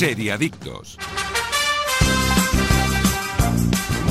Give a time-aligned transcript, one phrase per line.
[0.00, 0.96] Seriadictos.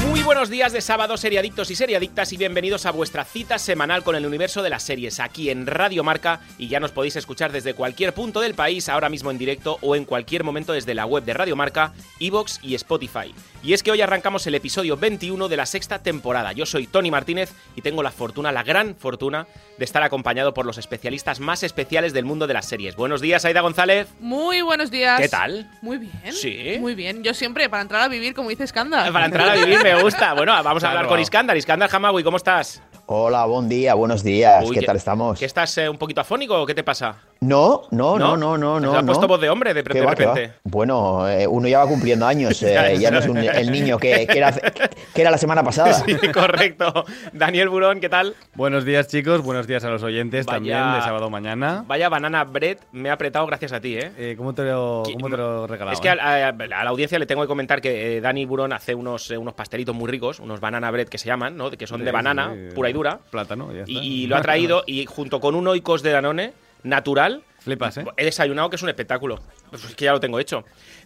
[0.08, 4.16] Muy buenos días de sábado, seriadictos y seriadictas, y bienvenidos a vuestra cita semanal con
[4.16, 6.42] el universo de las series aquí en Radio Marca.
[6.60, 9.96] Y ya nos podéis escuchar desde cualquier punto del país, ahora mismo en directo o
[9.96, 13.34] en cualquier momento desde la web de Radio Marca, Evox y Spotify.
[13.62, 16.54] Y es que hoy arrancamos el episodio 21 de la sexta temporada.
[16.54, 20.66] Yo soy Tony Martínez y tengo la fortuna, la gran fortuna, de estar acompañado por
[20.66, 22.96] los especialistas más especiales del mundo de las series.
[22.96, 24.08] Buenos días, Aida González.
[24.22, 25.20] Muy buenos días.
[25.20, 25.70] ¿Qué tal?
[25.82, 26.32] Muy bien.
[26.32, 26.78] Sí.
[26.80, 27.22] Muy bien.
[27.22, 29.12] Yo siempre, para entrar a vivir, como dice Skanda.
[29.12, 30.34] Para entrar a vivir me gusta.
[30.34, 31.58] Bueno, vamos a hablar con Iskandar.
[31.58, 32.82] Iskandar Hamawi, ¿cómo estás?
[33.12, 34.64] Hola, buen día, buenos días.
[34.70, 35.40] Uy, ¿Qué tal estamos?
[35.40, 37.16] ¿Que estás eh, un poquito afónico o qué te pasa?
[37.42, 38.94] No, no, no, no, no, Te no.
[39.00, 39.28] has puesto no.
[39.30, 40.36] voz de hombre de, ¿Qué de va, qué va?
[40.36, 40.58] repente.
[40.64, 44.28] Bueno, eh, uno ya va cumpliendo años, eh, Ya, no es un- el niño que,
[44.28, 45.92] que era, que era la semana pasada.
[45.94, 47.06] Sí, correcto.
[47.34, 48.36] Daniel Burón, ¿qué tal?
[48.54, 49.42] Buenos días, chicos.
[49.42, 51.84] Buenos días a los oyentes Vaya- también de sábado mañana.
[51.88, 54.12] Vaya banana bread, me ha apretado gracias a ti, ¿eh?
[54.20, 55.94] Eh, ¿cómo, te lo, ¿Qué- ¿Cómo te lo regalado?
[55.96, 58.72] Es que a, a- a la audiencia le tengo que comentar que eh, Dani Burón
[58.72, 61.72] hace unos, eh, unos pastelitos muy ricos, unos banana bread que se llaman, ¿no?
[61.72, 62.99] Que son de banana, sí, pura y dura.
[63.32, 63.92] Plátano, ya está.
[63.92, 68.06] Y, y lo ha traído y junto con un oikos de Danone natural, Flipas, ¿eh?
[68.16, 69.40] he desayunado que es un espectáculo.
[69.70, 70.64] Pues es que ya lo tengo hecho.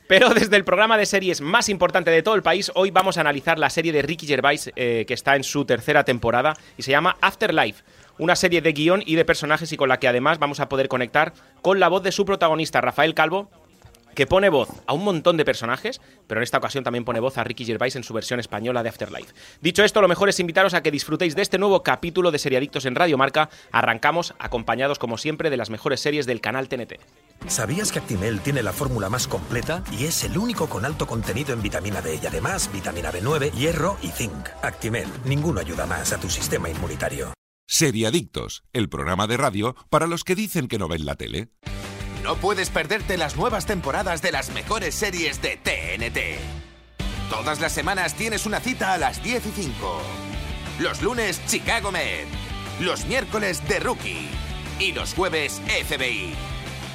[0.07, 3.21] Pero desde el programa de series más importante de todo el país, hoy vamos a
[3.21, 6.91] analizar la serie de Ricky Gervais eh, que está en su tercera temporada y se
[6.91, 7.83] llama Afterlife.
[8.19, 10.87] Una serie de guion y de personajes y con la que además vamos a poder
[10.87, 13.49] conectar con la voz de su protagonista, Rafael Calvo,
[14.15, 17.37] que pone voz a un montón de personajes, pero en esta ocasión también pone voz
[17.37, 19.33] a Ricky Gervais en su versión española de Afterlife.
[19.61, 22.85] Dicho esto, lo mejor es invitaros a que disfrutéis de este nuevo capítulo de Seriadictos
[22.85, 23.49] en Radio Marca.
[23.71, 26.99] Arrancamos acompañados, como siempre, de las mejores series del canal TNT.
[27.47, 31.53] ¿Sabías que Actimel tiene la fórmula más completa y es el único con alto contenido
[31.53, 34.49] en vitamina D y además vitamina B9, hierro y zinc?
[34.61, 37.33] Actimel, ninguno ayuda más a tu sistema inmunitario.
[37.67, 41.49] Seriadictos, el programa de radio para los que dicen que no ven la tele.
[42.23, 46.39] No puedes perderte las nuevas temporadas de las mejores series de TNT.
[47.29, 50.01] Todas las semanas tienes una cita a las 10 y 5.
[50.79, 52.25] Los lunes, Chicago Med.
[52.79, 54.29] Los miércoles, The Rookie.
[54.79, 56.33] Y los jueves, FBI.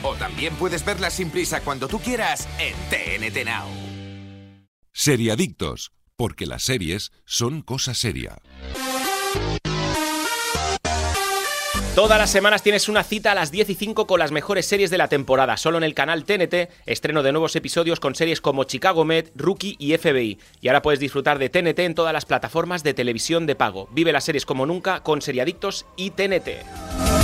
[0.03, 3.69] O también puedes verlas sin prisa cuando tú quieras en TNT Now.
[4.93, 8.39] Seriadictos, porque las series son cosa seria.
[11.99, 14.89] Todas las semanas tienes una cita a las 10 y 5 con las mejores series
[14.89, 15.57] de la temporada.
[15.57, 19.75] Solo en el canal TNT, estreno de nuevos episodios con series como Chicago Med, Rookie
[19.81, 20.39] y FBI.
[20.61, 23.89] Y ahora puedes disfrutar de TNT en todas las plataformas de televisión de pago.
[23.91, 27.18] Vive las series como nunca con Seriadictos y TNT.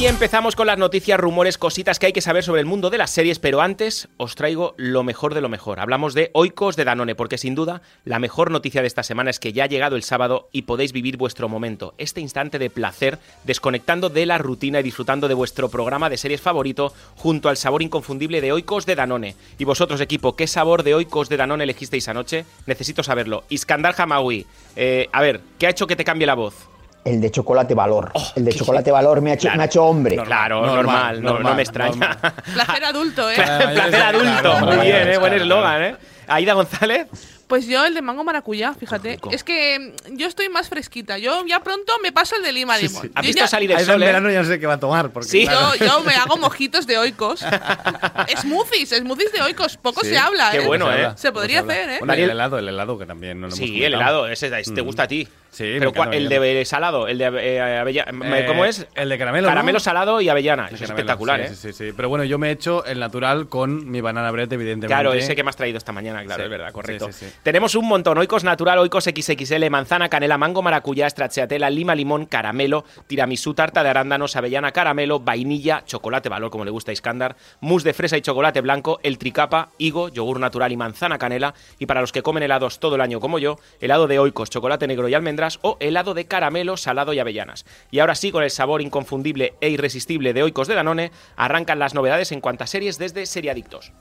[0.00, 2.96] Y empezamos con las noticias, rumores, cositas que hay que saber sobre el mundo de
[2.96, 5.78] las series, pero antes os traigo lo mejor de lo mejor.
[5.78, 9.38] Hablamos de Oikos de Danone, porque sin duda la mejor noticia de esta semana es
[9.38, 13.18] que ya ha llegado el sábado y podéis vivir vuestro momento, este instante de placer,
[13.44, 17.82] desconectando de la rutina y disfrutando de vuestro programa de series favorito junto al sabor
[17.82, 19.36] inconfundible de Oikos de Danone.
[19.58, 22.46] Y vosotros, equipo, ¿qué sabor de Oikos de Danone elegisteis anoche?
[22.64, 23.44] Necesito saberlo.
[23.50, 24.46] Iskandar Hamawi,
[24.76, 26.69] eh, a ver, ¿qué ha hecho que te cambie la voz?
[27.04, 28.10] El de chocolate valor.
[28.14, 29.56] Oh, el de qué- chocolate valor me ha hecho, Claro.
[29.56, 30.16] me ha hecho hombre.
[30.16, 32.18] claro, normal, normal, no- me extraña.
[32.52, 33.34] Placer adulto, ¿eh?
[33.36, 33.70] Claro.
[33.72, 35.18] Placer adulto, Claro, muy bien, ¿eh?
[35.18, 35.96] buen eslogan, ¿eh?
[36.28, 37.06] Aida González.
[37.48, 39.12] Pues yo el de mango maracuyá, fíjate.
[39.14, 39.30] rico.
[39.32, 41.18] Es que mm, yo estoy más fresquita.
[41.18, 43.10] Yo ya pronto me paso el de lima limón.
[43.12, 44.06] ¿Has Yo visto ya- salir el sol, en eh?
[44.06, 45.10] verano ya no sé qué va a tomar.
[45.10, 45.46] Porque, Sí.
[45.48, 45.74] claro.
[45.74, 47.40] Yo, yo me hago mojitos de oikos.
[48.40, 49.76] smoothies, smoothies de oikos.
[49.78, 50.10] Poco Sí.
[50.10, 50.66] se habla, Qué ¿eh?
[50.66, 51.08] bueno, Se ¿eh?
[51.16, 51.72] Se podría habla.
[51.72, 51.96] hacer, ¿eh?
[51.98, 54.26] Bueno, el helado, el helado que también no lo hemos Sí, el comentado.
[54.26, 54.84] helado, ese, ese te Mm.
[54.84, 55.26] gusta a ti.
[55.50, 58.38] Sí, Pero ¿cuál- encanta, el de salado, el de eh, avellana.
[58.38, 58.86] Eh, ¿Cómo es?
[58.94, 59.46] El de caramelo.
[59.48, 59.50] ¿no?
[59.50, 60.66] Caramelo salado y avellana.
[60.66, 61.48] Eso es espectacular, sí, ¿eh?
[61.56, 61.92] Sí, sí, sí.
[61.96, 64.86] Pero bueno, yo me he hecho el natural con mi banana bread, evidentemente.
[64.86, 67.10] Claro, ese que me has traído esta mañana, claro, Sí, es verdad, correcto.
[67.12, 67.26] sí.
[67.42, 72.84] Tenemos un montón, oicos natural, oicos XXL, manzana, canela, mango, maracuyá, stracciatella, lima, limón, caramelo,
[73.08, 77.84] tiramisú, tarta de arándanos, avellana, caramelo, vainilla, chocolate valor, como le gusta a Iskandar, mousse
[77.84, 82.00] de fresa y chocolate blanco, el tricapa, higo, yogur natural y manzana canela, y para
[82.00, 85.14] los que comen helados todo el año como yo, helado de oicos, chocolate negro y
[85.62, 87.64] o helado de caramelo, salado y avellanas.
[87.90, 91.94] Y ahora sí, con el sabor inconfundible e irresistible de oicos de Danone, arrancan las
[91.94, 93.92] novedades en cuanto a series desde Seriadictos.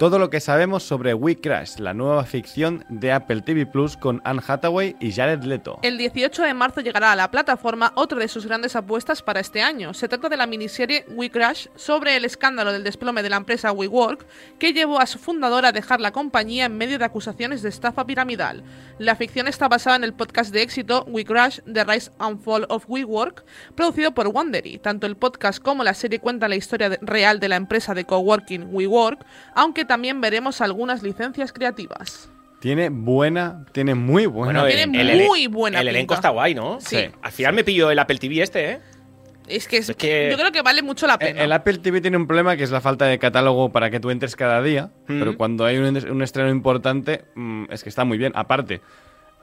[0.00, 4.22] Todo lo que sabemos sobre We Crash, la nueva ficción de Apple TV Plus con
[4.24, 5.78] Anne Hathaway y Jared Leto.
[5.82, 9.60] El 18 de marzo llegará a la plataforma otra de sus grandes apuestas para este
[9.60, 9.92] año.
[9.92, 13.72] Se trata de la miniserie We Crash sobre el escándalo del desplome de la empresa
[13.72, 14.26] WeWork
[14.58, 18.06] que llevó a su fundadora a dejar la compañía en medio de acusaciones de estafa
[18.06, 18.64] piramidal.
[18.98, 22.64] La ficción está basada en el podcast de éxito We Crash, The Rise and Fall
[22.70, 23.44] of WeWork,
[23.74, 24.78] producido por Wondery.
[24.78, 28.74] Tanto el podcast como la serie cuentan la historia real de la empresa de coworking
[28.74, 32.30] WeWork, aunque también veremos algunas licencias creativas.
[32.60, 34.60] Tiene buena, tiene muy buena.
[34.62, 36.14] Bueno, Tiene ele- muy buena El elenco pinta.
[36.14, 36.78] está guay, ¿no?
[36.80, 37.10] Sí.
[37.22, 38.80] Al final me pillo el Apple TV este, ¿eh?
[39.48, 41.42] Es que, es- Es que- yo creo que vale mucho la Eh, pena.
[41.42, 44.10] El Apple TV tiene un problema que es la falta de catálogo para que tú
[44.10, 45.18] entres cada día, Mm.
[45.18, 48.30] pero cuando hay un, un estreno importante mm, es que está muy bien.
[48.36, 48.80] Aparte,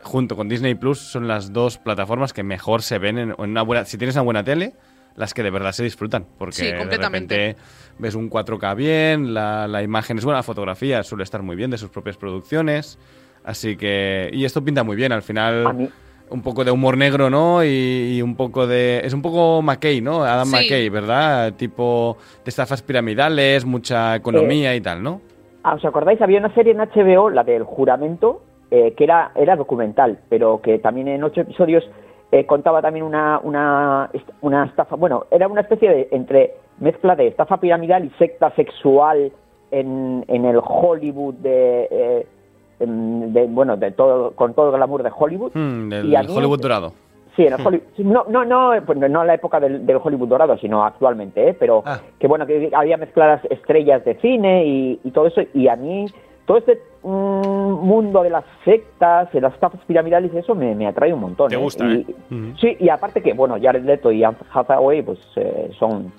[0.03, 3.63] junto con Disney Plus son las dos plataformas que mejor se ven en, en una
[3.63, 3.83] buena.
[3.83, 4.73] Si tienes una buena tele,
[5.17, 7.35] las que de verdad se disfrutan, porque Sí, de completamente.
[7.37, 7.61] repente
[7.99, 11.69] ves un 4K bien, la, la imagen es buena, la fotografía suele estar muy bien
[11.71, 12.97] de sus propias producciones,
[13.43, 15.11] así que y esto pinta muy bien.
[15.11, 15.89] Al final
[16.29, 17.63] un poco de humor negro, ¿no?
[17.63, 18.99] Y, y un poco de...
[19.03, 20.23] Es un poco McKay, ¿no?
[20.23, 20.55] Adam Sí.
[20.57, 21.53] McKay, ¿verdad?
[21.53, 25.21] Tipo de estafas piramidales, mucha economía y tal, ¿no?
[25.63, 26.21] Ah, ¿Os acordáis?
[26.21, 30.79] Había una serie en HBO, la del juramento, eh, que era, era documental, pero que
[30.79, 31.83] también en ocho episodios
[32.31, 34.09] eh, contaba también una, una,
[34.41, 39.31] una estafa, bueno, era una especie de entre mezcla de estafa piramidal y secta sexual
[39.71, 42.27] en, en el Hollywood de, eh,
[42.79, 45.51] em, de, bueno, de todo, con todo el glamour de Hollywood.
[45.53, 46.93] Hmm, del Y mí- Hollywood dorado.
[47.35, 47.85] Sí, en el Hollywood.
[47.95, 51.49] sí, No, no, no, pues no en la época del, del Hollywood dorado, sino actualmente,
[51.49, 51.53] ¿eh?
[51.57, 51.99] Pero Ah.
[52.19, 55.41] que bueno, que había mezcladas estrellas de cine y, y todo eso.
[55.53, 56.07] Y a mí,
[56.47, 57.07] todo este mm,
[57.85, 61.49] mundo de las sectas, de las estafas piramidales, eso me, me atrae un montón.
[61.49, 61.59] Te ¿eh?
[61.59, 62.53] gusta, Y- ¿eh?
[62.59, 66.11] Sí, y aparte que, bueno, Jared Leto y Anne Hathaway, pues eh, son.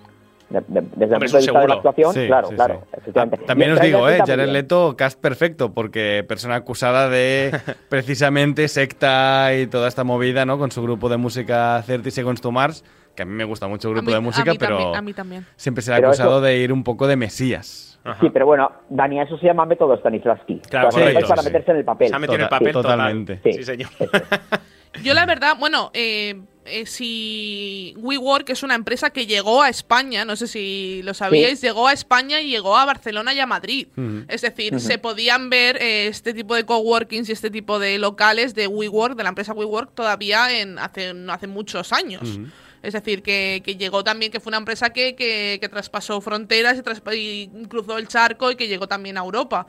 [0.50, 2.74] de- de- desde Hombre, el punto de vista de la actuación, Sí, claro, sí, claro,
[2.82, 2.96] sí.
[2.98, 3.38] efectivamente.
[3.42, 4.18] Ah, También Y os digo, ¿eh?
[4.24, 4.48] Jared.
[4.48, 7.50] Leto, cast perfecto, porque persona acusada de
[7.90, 10.56] precisamente secta y toda esta movida, ¿no?
[10.58, 12.84] Con su grupo de música 30 Seconds to Mars,
[13.14, 15.12] que a mí me gusta mucho el grupo mí- de música, pero también, a mí
[15.12, 15.46] también.
[15.56, 17.87] siempre se le ha acusado eso- de ir un poco de mesías.
[18.08, 18.20] Ajá.
[18.20, 20.60] Sí, pero bueno, Dani, eso se llama método Stanislavski.
[20.68, 21.48] Claro, O sea, correcto, es para sí.
[21.48, 22.08] meterse en el papel.
[22.08, 22.92] Se ha metido en el papel total.
[22.92, 23.40] totalmente.
[23.44, 23.62] Sí, Sí.
[23.64, 23.90] señor.
[25.04, 30.24] Yo la verdad, bueno, eh, eh, si WeWork es una empresa que llegó a España,
[30.24, 33.88] no sé si lo sabíais, llegó a España y llegó a Barcelona y a Madrid.
[34.28, 38.54] Es decir, se podían ver eh, este tipo de coworkings y este tipo de locales
[38.54, 42.22] de WeWork, de la empresa WeWork, todavía en hace, no hace muchos años.
[42.22, 42.46] Ujú.
[42.82, 46.76] Es decir, que, que llegó también, que fue una empresa que, que- que traspasó fronteras
[46.78, 49.66] y, traspa- y cruzó el charco y que llegó también a Europa.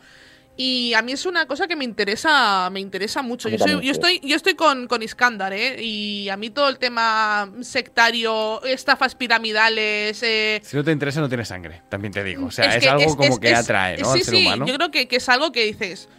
[0.61, 3.47] Y a mí es una cosa que me interesa, me interesa mucho.
[3.47, 5.81] Yo, soy- yo estoy, yo estoy con, con Iskandar, ¿eh?
[5.81, 10.21] Y a mí todo el tema sectario, estafas piramidales.
[10.21, 12.47] eh, Si no te interesa, no tiene sangre, también te digo.
[12.47, 14.11] O sea, es, que algo como es- que es- atrae, ¿no?
[14.13, 14.65] Sí, al ser sí, humano.
[14.67, 16.09] yo creo que, que es algo que dices.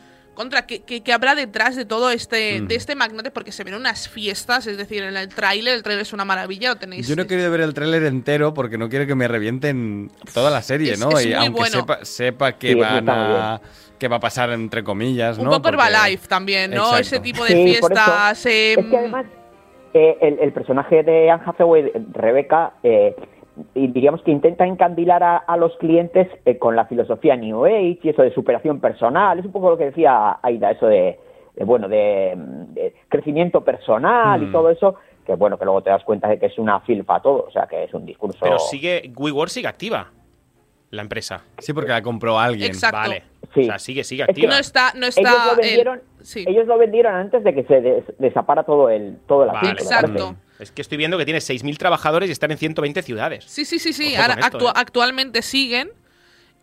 [0.41, 2.67] Contra, que, que, que habrá detrás de todo este, Mm.
[2.69, 3.31] de este magnate?
[3.31, 6.71] Porque se ven unas fiestas, es decir, en el tráiler, el tráiler es una maravilla,
[6.71, 7.07] lo tenéis.
[7.07, 10.51] Yo no he querido ver el tráiler entero porque no quiero que me revienten toda
[10.51, 11.11] la serie, Es- ¿no?
[11.19, 11.81] es y muy aunque bueno.
[11.81, 13.61] sepa, sepa que Sí, van a
[13.99, 15.51] que va a pasar entre comillas, Un ¿no?
[15.51, 16.85] poco Porque- Herbalife también, ¿no?
[16.85, 17.01] Exacto.
[17.03, 18.47] Ese tipo de Sí, fiestas.
[18.47, 19.27] eh, Es que además
[19.93, 23.15] eh, el, el personaje de Anne Hathaway, Rebeca, eh,
[23.75, 28.09] diríamos que intenta encandilar a, a los clientes eh, con la filosofía New Age y
[28.09, 29.39] eso de superación personal.
[29.39, 31.19] Es un poco lo que decía Aida, eso de,
[31.57, 34.49] de, bueno, de, de crecimiento personal Mm.
[34.49, 34.95] y todo eso,
[35.27, 37.67] que bueno, que luego te das cuenta de que es una filfa todo, o sea,
[37.67, 38.39] que es un discurso...
[38.41, 40.09] Pero sigue, WeWork sigue activa,
[40.91, 41.43] la empresa.
[41.59, 42.69] Sí, porque la compró alguien.
[42.71, 42.97] Exacto.
[42.99, 43.23] Vale.
[43.55, 43.63] Sí.
[43.63, 44.53] O sea, sigue, sigue Es que activa.
[44.53, 45.31] no está, no ellos está.
[45.47, 46.45] lo el- vendieron, sí.
[46.47, 49.83] ellos lo vendieron antes de que se des- desapara todo el todo el Vale, asunto,
[49.83, 50.35] Exacto.
[50.61, 53.45] Es que estoy viendo que tiene 6.000 trabajadores y están en 120 ciudades.
[53.47, 54.15] Sí, sí, sí, sí.
[54.15, 54.73] Ahora, eh.
[54.75, 55.91] Actualmente siguen.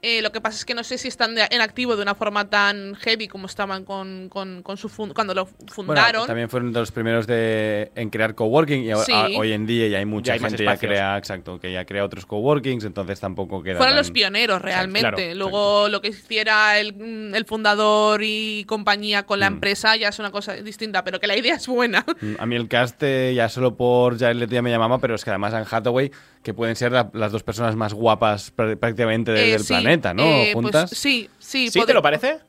[0.04, 2.14] Eh, lo que pasa es que no sé si están de- en activo de una
[2.14, 6.28] forma tan heavy como estaban con, con, con su fun- cuando lo Bueno, fundaron.
[6.28, 9.12] también fueron de los primeros de, en crear coworking y ahora- Sí.
[9.12, 11.84] a- hoy en día ya hay mucha Ya hay gente ya crea, exacto, que ya
[11.86, 15.10] crea otros coworkings, entonces tampoco queda Fueron tan- los pioneros realmente.
[15.10, 19.54] claro, Luego lo que hiciera el, el fundador y compañía con la Mm.
[19.54, 22.06] empresa ya es una cosa distinta, pero que la idea es buena.
[22.22, 25.16] Mm, A mí el cast eh, ya solo por Jared Leto ya me llamaba, pero
[25.16, 26.12] es que además Anne Hathaway,
[26.44, 29.68] que pueden ser la- las dos personas más guapas pr- prácticamente de- Eh, del sí,
[29.74, 30.24] planeta, ¿no?
[30.24, 30.90] eh, pues Juntas.
[30.92, 31.70] sí, sí.
[31.70, 32.40] ¿Sí te lo parece?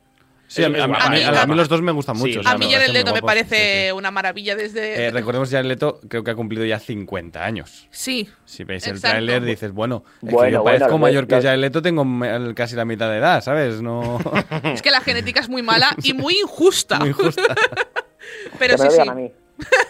[0.51, 1.55] Sí, a mí, a mí- guapa, a mí- es a mí guapa.
[1.57, 2.39] los dos me gustan Sí, mucho.
[2.39, 3.93] o a sea, A mí Jared Leto me parece sí, sí.
[3.93, 5.05] una maravilla desde...
[5.07, 7.87] Eh, recordemos Jared Leto, creo que ha cumplido ya 50 años.
[7.91, 8.31] sí.
[8.47, 11.59] Si veis el tráiler dices, bueno, es que Bueno, yo bueno, parezco mayor que Jared
[11.61, 12.07] Leto, tengo
[12.55, 13.83] casi la mitad de edad, ¿sabes?
[13.83, 14.19] No...
[14.65, 16.99] Es que la genética es muy mala y muy injusta.
[16.99, 17.43] Muy justa.
[18.59, 19.09] pero que me sí, lo sí.
[19.11, 19.31] a mí.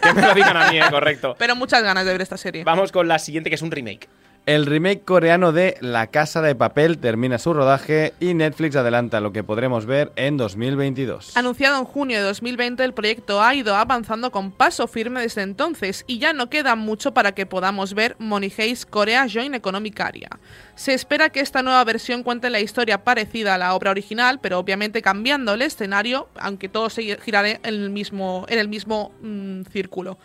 [0.01, 1.35] Que me lo digan a mí, eh, correcto.
[1.39, 2.63] Pero muchas ganas de ver esta serie.
[2.65, 4.09] Vamos con la siguiente, que es un remake.
[4.49, 9.31] El remake coreano de La Casa de Papel termina su rodaje y Netflix adelanta lo
[9.31, 11.37] que podremos ver en 2022.
[11.37, 16.03] Anunciado en junio de 2020, el proyecto ha ido avanzando con paso firme desde entonces
[16.07, 20.29] y ya no queda mucho para que podamos ver Money Heist Korea Joint Economic Area.
[20.73, 24.57] Se espera que esta nueva versión cuente la historia parecida a la obra original, pero
[24.57, 29.65] obviamente cambiando el escenario, aunque todo se girará en el mismo, en el mismo mm,
[29.71, 30.17] círculo.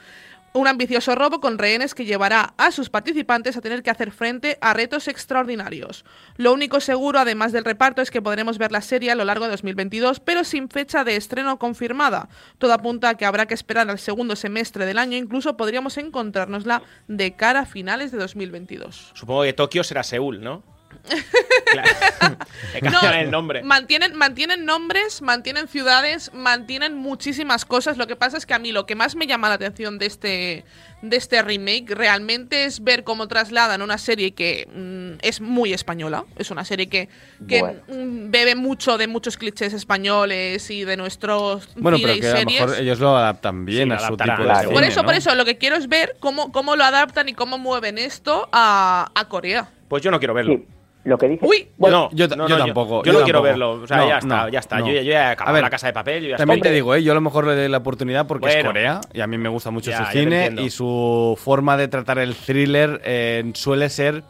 [0.57, 4.57] Un ambicioso robo con rehenes que llevará a sus participantes a tener que hacer frente
[4.61, 6.05] a retos extraordinarios.
[6.37, 9.47] Lo único seguro, además del reparto, es que podremos ver la serie a lo largo
[9.47, 12.29] de 2022, pero sin fecha de estreno confirmada.
[12.59, 16.83] Todo apunta a que habrá que esperar al segundo semestre del año, incluso podríamos encontrárnosla
[17.09, 19.11] de cara a finales de 2022.
[19.15, 20.74] Supongo que Tokio será Seúl, ¿no?
[21.05, 21.89] Claro.
[22.75, 23.63] Le cambian el nombre.
[23.63, 27.97] Mantienen, mantienen nombres, mantienen ciudades, mantienen muchísimas cosas.
[27.97, 30.07] Lo que pasa es que a mí lo que más me llama la atención de
[30.07, 30.65] este,
[31.03, 36.25] de este remake realmente es ver cómo trasladan una serie que mm, es muy española.
[36.37, 37.09] Es una serie que,
[37.47, 37.81] que Bueno.
[37.89, 42.47] mm, bebe mucho de muchos clichés españoles y de nuestros Bueno, pero que a lo
[42.51, 44.61] mejor ellos lo adaptan bien Sí, a su tipo de claro.
[44.69, 45.07] cine, Por eso, ¿no?
[45.07, 48.49] por eso, lo que quiero es ver cómo, cómo lo adaptan y cómo mueven esto
[48.53, 49.69] a, a Corea.
[49.89, 50.55] Pues yo no quiero verlo.
[50.55, 50.67] Sí,
[51.05, 51.45] lo que dice.
[51.47, 53.73] Uy, Bueno, yo- no, yo no, tampoco, Yo, yo no quiero verlo.
[53.83, 54.79] O sea, No, ya está, no, ya está.
[54.79, 54.87] no.
[54.87, 56.23] Yo, ya- yo ya he acabado A ver, la casa de papel.
[56.25, 56.71] Yo ya También estoy.
[56.71, 57.03] te digo, ¿eh?
[57.03, 58.65] yo a lo mejor le doy la oportunidad porque es.
[58.65, 62.19] Corea y a mí me gusta mucho Ya, su cine y su forma de tratar
[62.19, 64.23] el thriller eh, suele ser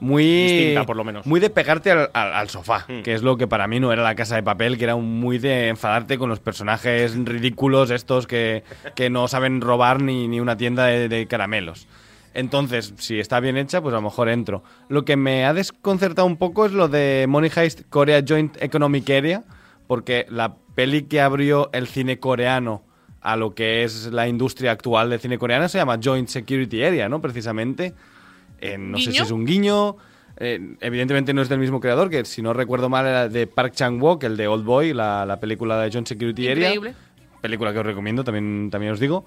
[0.00, 1.24] muy Distinta, por lo menos.
[1.24, 3.02] muy de pegarte al, al- al sofá, Mm.
[3.02, 5.20] que es lo que para mí no era la casa de papel, que era un-
[5.20, 8.64] muy de enfadarte con los personajes ridículos estos que,
[8.96, 11.86] que no saben robar ni, ni una tienda de, de caramelos.
[12.34, 14.62] Entonces, si está bien hecha, pues a lo mejor entro.
[14.88, 19.08] Lo que me ha desconcertado un poco es lo de Money Heist Korea Joint Economic
[19.08, 19.44] Area,
[19.86, 22.82] porque la peli que abrió el cine coreano
[23.20, 27.08] a lo que es la industria actual del cine coreano se llama Joint Security Area,
[27.08, 27.20] ¿no?
[27.20, 27.94] Precisamente.
[28.60, 29.96] Eh, no sé si es un guiño.
[30.36, 33.74] eh, evidentemente no es del mismo creador, que si no recuerdo mal era de Park
[33.74, 36.94] Chan-wook, el de Old Boy, la, la película de Joint Security Area increíble.
[37.40, 39.24] película que os recomiendo, también, también os digo.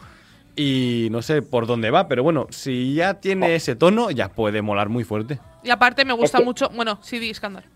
[0.60, 4.64] Y no sé por dónde va, pero bueno, si ya tiene ese tono, ya puede
[4.64, 5.38] molar muy fuerte.
[5.64, 6.70] Y aparte me gusta Es que- mucho.
[6.76, 7.32] Bueno, sí, di.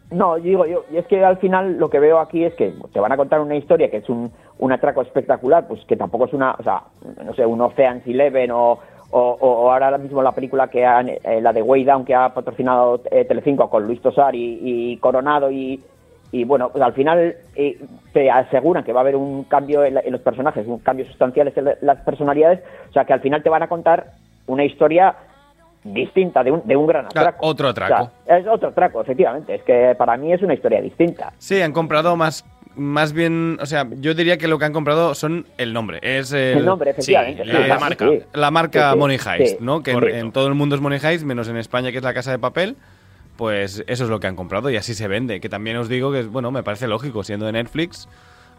[0.10, 2.74] No, yo digo yo, y es que al final lo que veo aquí es que
[2.92, 6.26] te van a contar una historia que es un, un atraco espectacular, pues que tampoco
[6.26, 6.82] es una, o sea,
[7.24, 8.80] no sé, un Ocean's Eleven o,
[9.12, 12.34] o, o ahora mismo la película que han, eh, la de Way Down que ha
[12.34, 15.80] patrocinado eh, Telecinco con Luis Tosar y, y Coronado y,
[16.32, 17.78] y bueno, pues al final eh,
[18.14, 21.06] te aseguran que va a haber un cambio en, la- en los personajes, un cambio
[21.08, 24.12] sustancial en la- las personalidades, o sea que al final te van a contar
[24.48, 25.16] una historia
[25.84, 27.46] distinta de un, de un gran atraco.
[27.46, 28.04] otro atraco.
[28.04, 29.56] O sea, es otro atraco, efectivamente.
[29.56, 31.34] Es que para mí es una historia distinta.
[31.40, 32.46] Sí, han comprado más,
[32.76, 36.00] más bien, o sea, yo diría que lo que han comprado son el nombre.
[36.04, 37.44] Es el, El nombre, efectivamente.
[37.44, 38.08] sí, sí, la sí, marca.
[38.08, 38.20] sí.
[38.34, 39.60] La marca Money Heist.
[39.60, 39.82] ¿no?
[39.82, 42.14] Que en, en todo el mundo es Money Heist, menos en España, que es la
[42.14, 42.76] casa de papel.
[43.42, 45.40] Pues eso es lo que han comprado y así se vende.
[45.42, 48.08] Que también os digo que, bueno, me parece lógico, siendo de Netflix,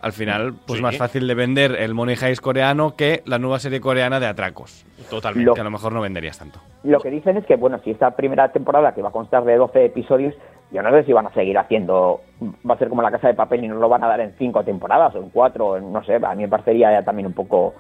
[0.01, 0.83] al final, pues Sí.
[0.83, 4.85] más fácil de vender el Money Heist coreano que la nueva serie coreana de atracos.
[5.09, 5.47] Totalmente.
[5.47, 6.59] Lo- Que a lo mejor no venderías tanto.
[6.83, 9.55] Lo que dicen es que, bueno, si esta primera temporada, que va a constar de
[9.57, 10.35] 12 episodios,
[10.73, 12.21] yo no sé si van a seguir haciendo,
[12.69, 14.35] va a ser como la casa de papel y nos lo van a dar en
[14.37, 17.73] 5 temporadas o en 4, no sé, a mí me parecería ya también un poco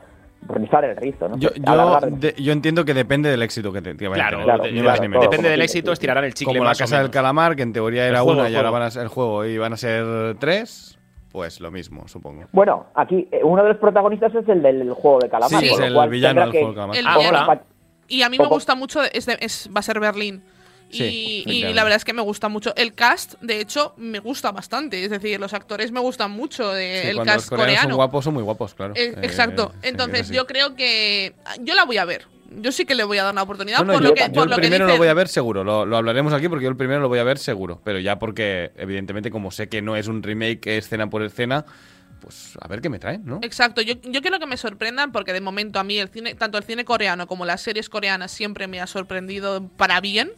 [0.48, 1.36] rizar el rizo, ¿no?
[1.38, 4.28] Yo, sé, yo, de- yo entiendo que depende del éxito que, te, que vaya a
[4.28, 4.44] Claro, tener.
[4.46, 5.20] claro, de- de- claro, todo.
[5.22, 7.72] depende del como éxito, estirarán el chicle Como la o casa del calamar, que en
[7.72, 10.36] teoría era juego, una y ahora van a ser el juego y van a ser
[10.38, 10.98] tres,
[11.30, 12.44] pues lo mismo, supongo.
[12.52, 15.60] Bueno, aquí eh, uno de los protagonistas es el del juego de calamar.
[15.60, 17.48] Sí, es el villano del juego del calamar.
[17.50, 17.60] Ah.
[18.08, 20.42] Y a mí me gusta mucho, es de- es- va a ser Berlín.
[20.92, 21.74] Y, Sí, y efectivamente.
[21.74, 22.72] la verdad es que me gusta mucho.
[22.76, 25.02] El cast, de hecho, me gusta bastante.
[25.02, 27.88] Es decir, los actores me gustan mucho de, Sí, el los cast coreanos coreano.
[27.90, 28.94] son guapos, son muy guapos, claro.
[28.94, 29.72] Eh, Eh, exacto.
[29.82, 30.34] sí, Entonces, es así.
[30.36, 31.34] yo creo que.
[31.60, 32.26] Yo la voy a ver.
[32.54, 34.32] Yo sí que le voy a dar una oportunidad Bueno, por yo, lo que, yo
[34.34, 34.98] por el lo que primero lo dicen.
[35.00, 37.24] voy a ver seguro, lo, lo hablaremos aquí porque yo el primero lo voy a
[37.24, 41.22] ver seguro, pero ya porque evidentemente como sé que no es un remake escena por
[41.22, 41.64] escena,
[42.20, 43.38] pues a ver qué me traen, ¿no?
[43.42, 46.58] Exacto, yo, yo quiero que me sorprendan porque de momento a mí el cine, tanto
[46.58, 50.30] el cine coreano como las series coreanas siempre me ha sorprendido para bien.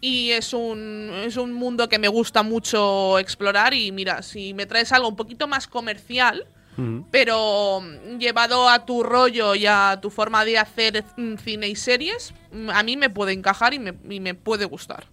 [0.00, 4.66] Y es un, es un mundo que me gusta mucho explorar y mira, si me
[4.66, 6.46] traes algo un poquito más comercial,
[7.10, 11.76] pero mm, llevado a tu rollo y a tu forma de hacer mm, cine y
[11.76, 15.06] series, mm, a mí me puede encajar y me, y me puede gustar.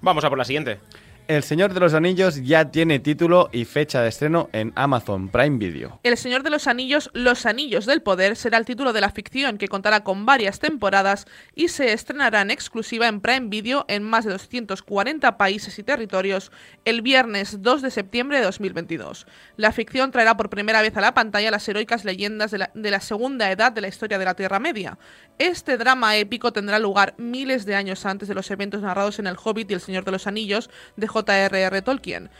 [0.00, 0.80] Vamos a por la siguiente.
[1.28, 5.58] El Señor de los Anillos ya tiene título y fecha de estreno en Amazon Prime
[5.58, 6.00] Video.
[6.02, 9.58] El Señor de los Anillos, Los Anillos del Poder, será el título de la ficción
[9.58, 14.24] que contará con varias temporadas y se estrenará en exclusiva en Prime Video en más
[14.24, 16.50] de 240 países y territorios
[16.86, 19.26] el viernes 2 de septiembre de 2022.
[19.58, 22.90] La ficción traerá por primera vez a la pantalla las heroicas leyendas de la, de
[22.90, 24.98] la segunda edad de la historia de la Tierra Media.
[25.36, 29.36] Este drama épico tendrá lugar miles de años antes de los eventos narrados en El
[29.36, 31.82] Hobbit y El Señor de los Anillos de J.R.R.
[31.82, 32.30] Tolkien.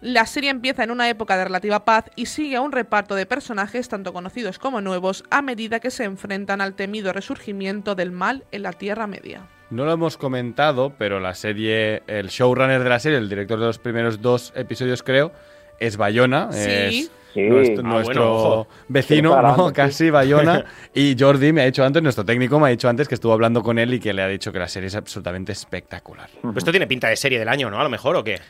[0.00, 3.24] La serie empieza en una época de relativa paz y sigue a un reparto de
[3.26, 8.44] personajes tanto conocidos como nuevos a medida que se enfrentan al temido resurgimiento del mal
[8.52, 9.46] en la Tierra Media.
[9.70, 13.66] No lo hemos comentado, pero la serie, el showrunner de la serie, el director de
[13.66, 15.32] los primeros dos episodios creo,
[15.80, 16.60] es Bayona, Sí.
[16.70, 17.42] es Sí.
[17.42, 19.72] nuestro, Ah, nuestro bueno, vecino, ¿no?
[19.74, 20.64] casi Bayona.
[20.94, 23.62] y Jordi me ha dicho antes, nuestro técnico me ha dicho antes que estuvo hablando
[23.62, 26.30] con él y que le ha dicho que la serie es absolutamente espectacular.
[26.42, 27.80] Pues esto tiene pinta de serie del año, ¿no?
[27.80, 28.40] A lo mejor, ¿o qué?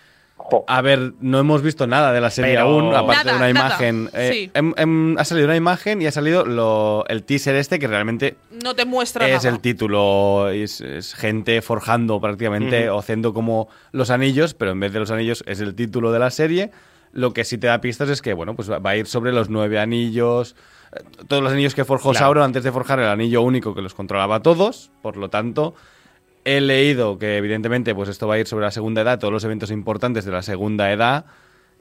[0.67, 3.53] A ver, no hemos visto nada de la serie Pero- aún, aparte Nada, de una
[3.53, 3.67] nada.
[3.69, 4.11] imagen.
[4.13, 4.51] Eh, Sí.
[4.53, 8.35] em- em, ha salido una imagen y ha salido lo- el teaser este que realmente
[8.63, 9.55] No te muestra es nada.
[9.55, 14.93] el título, es, es gente forjando prácticamente o haciendo como los anillos, pero en vez
[14.93, 16.73] de los anillos es el título de la serie.
[17.15, 19.49] Lo que sí te da pistas es que, bueno, pues va a ir sobre los
[19.49, 20.55] nueve anillos,
[20.93, 22.27] eh, todos los anillos que forjó Claro.
[22.27, 25.75] Sauron antes de forjar el anillo único que los controlaba a todos, por lo tanto...
[26.47, 29.43] He leído que evidentemente pues esto va a ir sobre la segunda edad, todos los
[29.45, 31.25] eventos importantes de la segunda edad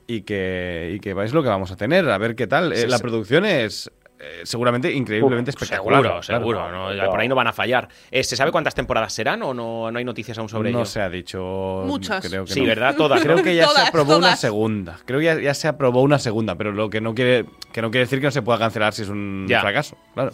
[0.07, 2.71] y que, y que es lo que vamos a tener, a ver qué tal.
[2.71, 3.03] Eh, Sí, la sí.
[3.03, 3.91] producción es
[4.23, 6.01] eh, seguramente increíblemente espectacular.
[6.01, 6.23] Seguro, claro.
[6.69, 6.71] seguro.
[6.95, 7.09] ¿no?
[7.11, 7.89] Por ahí no van a fallar.
[8.09, 10.85] Eh, ¿Se sabe cuántas temporadas serán o no, no hay noticias aún sobre no ello?
[10.85, 11.83] se ha dicho.
[11.85, 12.25] Muchas.
[12.27, 12.67] Creo que Sí, no.
[12.67, 12.95] ¿verdad?
[12.95, 13.19] Todas.
[13.19, 13.33] ¿no?
[13.33, 14.97] Creo que ya se Todas, aprobó una segunda.
[15.05, 17.91] Creo que ya, ya se aprobó una segunda, pero lo que no quiere que no
[17.91, 19.61] quiere decir que no se pueda cancelar si es un Ya.
[19.61, 19.97] fracaso.
[20.13, 20.31] Claro.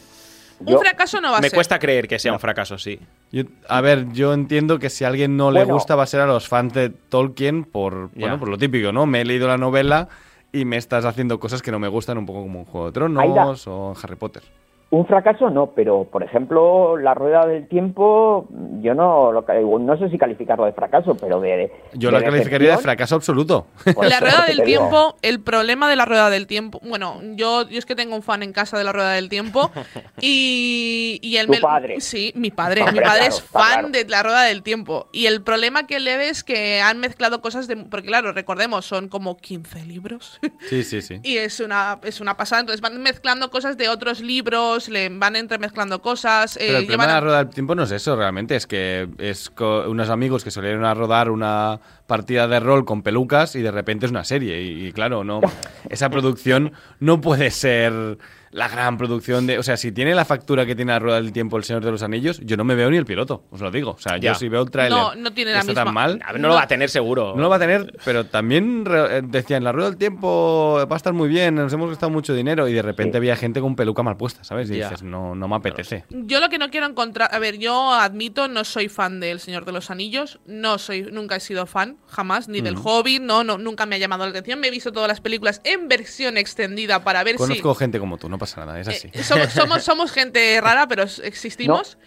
[0.59, 1.55] Un Yo- fracaso no va a Me ser.
[1.55, 2.99] cuesta creer que sea un fracaso, sí.
[3.31, 6.19] Yo- a ver, yo entiendo que si a alguien no le gusta va a ser
[6.19, 9.05] a los fans de Tolkien por, bueno, por lo típico, ¿no?
[9.05, 10.09] Me he leído la novela
[10.51, 12.91] y me estás haciendo cosas que no me gustan, un poco como en Juego de
[12.93, 14.43] Tronos o en Harry Potter.
[14.91, 18.47] Un fracaso no, pero por ejemplo, la rueda del tiempo,
[18.81, 21.71] yo no lo, ca- no sé si calificarlo de fracaso, pero de.
[21.93, 23.67] Yo de la calificaría de fracaso absoluto.
[23.85, 24.65] La rueda del digo.
[24.65, 28.23] tiempo, el problema de la rueda del tiempo, bueno, yo, yo es que tengo un
[28.23, 29.69] fan en casa de la rueda del tiempo
[30.21, 32.01] y, y él Tu me- padre.
[32.01, 33.89] Sí, mi padre, Hombre, mi padre claro, es fan claro.
[33.89, 37.41] de la rueda del tiempo y el problema que le ve es que han mezclado
[37.41, 41.19] cosas de, porque claro, recordemos, son como 15 libros Sí, sí, sí.
[41.23, 45.35] y es una, es una pasada, entonces van mezclando cosas de otros libros, le van
[45.35, 48.15] entremezclando cosas, eh, Pero el problema llevan de la rueda del tiempo no es eso,
[48.15, 48.55] realmente.
[48.55, 53.55] Es que es unos amigos que salieron a rodar una partida de rol con pelucas
[53.55, 54.61] y de repente es una serie.
[54.61, 55.41] Y, y claro, no
[55.89, 58.17] esa producción no puede ser
[58.51, 59.59] la gran producción de...
[59.59, 61.91] O sea, si tiene la factura que tiene la rueda del tiempo El Señor de
[61.91, 63.91] los Anillos, yo no me veo ni el piloto, os lo digo.
[63.91, 64.31] O sea, Ya.
[64.33, 66.19] yo si veo el tráiler No, no tiene la está misma- tan mal...
[66.39, 67.33] No, lo va a tener seguro.
[67.35, 70.97] No lo va a tener, pero también eh, decían, la rueda del tiempo va a
[70.97, 73.17] estar muy bien, nos hemos gastado mucho dinero y de repente Sí.
[73.17, 74.69] había gente con peluca mal puesta, ¿sabes?
[74.71, 74.85] Y Ya.
[74.89, 76.05] dices, no, no me apetece.
[76.09, 79.65] Yo lo que no quiero encontrar, a ver, yo admito, no soy fan del Señor
[79.65, 83.57] de los Anillos, no soy, nunca he sido fan, jamás, ni del Hobbit, no, no,
[83.57, 84.59] nunca me ha llamado la atención.
[84.59, 88.29] Me he visto todas las películas en versión extendida para ver Conozco gente como tú,
[88.29, 89.09] no pasa nada, es si así.
[89.13, 91.97] eh, somos, somos, somos gente rara, pero existimos.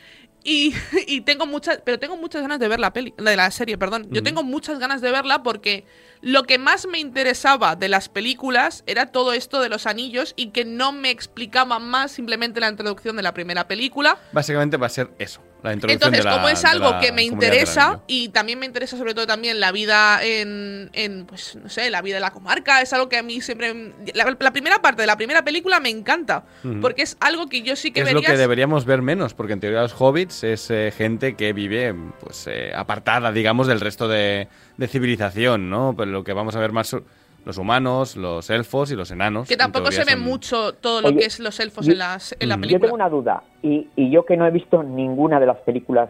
[0.45, 0.75] Y,
[1.07, 4.09] y tengo muchas, pero tengo muchas ganas de ver la peli, de la serie, perdón.
[4.11, 5.85] Yo tengo muchas ganas de verla porque
[6.21, 10.49] lo que más me interesaba de las películas era todo esto de los anillos y
[10.49, 14.19] que no me explicaba más simplemente la introducción de la primera película.
[14.33, 18.29] Básicamente va a ser eso, la Entonces, la como es algo que me interesa y
[18.31, 22.17] también me interesa sobre todo también la vida en, en, pues, no sé, la vida
[22.17, 23.93] de la comarca, es algo que a mí siempre...
[24.15, 26.45] La, la primera parte de la primera película me encanta,
[26.81, 29.61] porque es algo que yo sí que es lo que deberíamos ver menos, porque en
[29.61, 34.49] teoría los hobbits es eh, gente que vive pues eh, apartada, digamos, del resto de,
[34.77, 35.95] de civilización, ¿no?
[35.97, 36.97] Pero lo que vamos a ver más
[37.45, 39.49] los humanos, los elfos y los enanos.
[39.49, 41.99] Que tampoco se ve son- mucho todo lo Oye, que es los elfos yo- en,
[41.99, 42.61] las, en la Mm.
[42.61, 42.79] película.
[42.79, 46.09] Yo tengo una duda, y, y yo que no he visto ninguna de las películas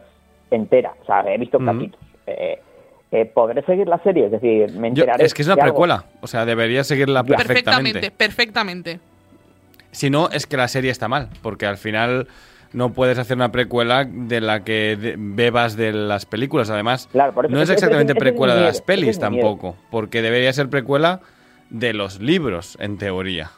[0.50, 1.66] enteras, o sea, he visto Ujú.
[1.66, 2.00] capítulos.
[2.26, 2.60] Eh,
[3.12, 4.26] eh, ¿Podré seguir la serie?
[4.26, 5.24] Es decir, me Yo- enteraré.
[5.24, 5.64] es que es una algo?
[5.64, 7.36] precuela, o sea, debería seguirla Ya.
[7.36, 8.10] Perfectamente, perfectamente.
[8.10, 9.00] perfectamente.
[9.90, 12.28] Si no, es que la serie está mal, porque al final
[12.72, 16.70] no puedes hacer una precuela de la que de- bebas de las películas.
[16.70, 20.52] Además, Claro, por eso- no es exactamente es precuela de las pelis tampoco, porque debería
[20.52, 21.20] ser precuela
[21.70, 23.50] de los libros, en teoría.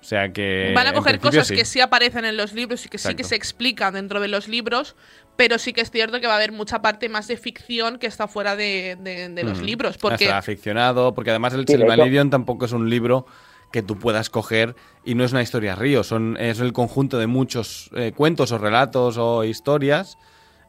[0.00, 0.72] O sea que.
[0.74, 1.54] Van a coger cosas sí.
[1.54, 4.48] que sí aparecen en los libros y que sí que se explican dentro de los
[4.48, 4.96] libros,
[5.36, 8.08] pero sí que es cierto que va a haber mucha parte más de ficción que
[8.08, 9.64] está fuera de, de- de los Mm.
[9.64, 9.98] libros.
[9.98, 13.26] Porque Está aficionado, porque además el Sí, Silmarillion tampoco es un libro
[13.72, 17.26] que tú puedas coger y no es una historia río, son, es el conjunto de
[17.26, 20.18] muchos eh, cuentos o relatos o historias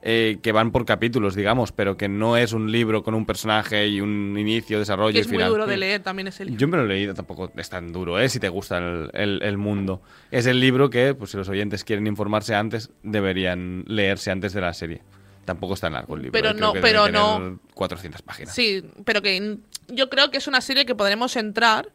[0.05, 3.87] eh, que van por capítulos, digamos, pero que no es un libro con un personaje
[3.87, 5.49] y un inicio, desarrollo que y es muy final.
[5.49, 6.59] duro de leer también ese libro.
[6.59, 8.27] Yo me lo he leído, tampoco es tan duro, ¿eh?
[8.27, 10.01] Si te gusta el, el- el mundo.
[10.29, 14.59] Es el libro que, pues si los oyentes quieren informarse antes, deberían leerse antes de
[14.61, 15.01] la serie.
[15.45, 16.33] Tampoco es tan largo el libro.
[16.33, 16.53] Pero ¿eh?
[16.59, 18.53] No- pero no- tener 400 páginas.
[18.53, 21.89] Sí, pero que yo creo que es una serie que podremos entrar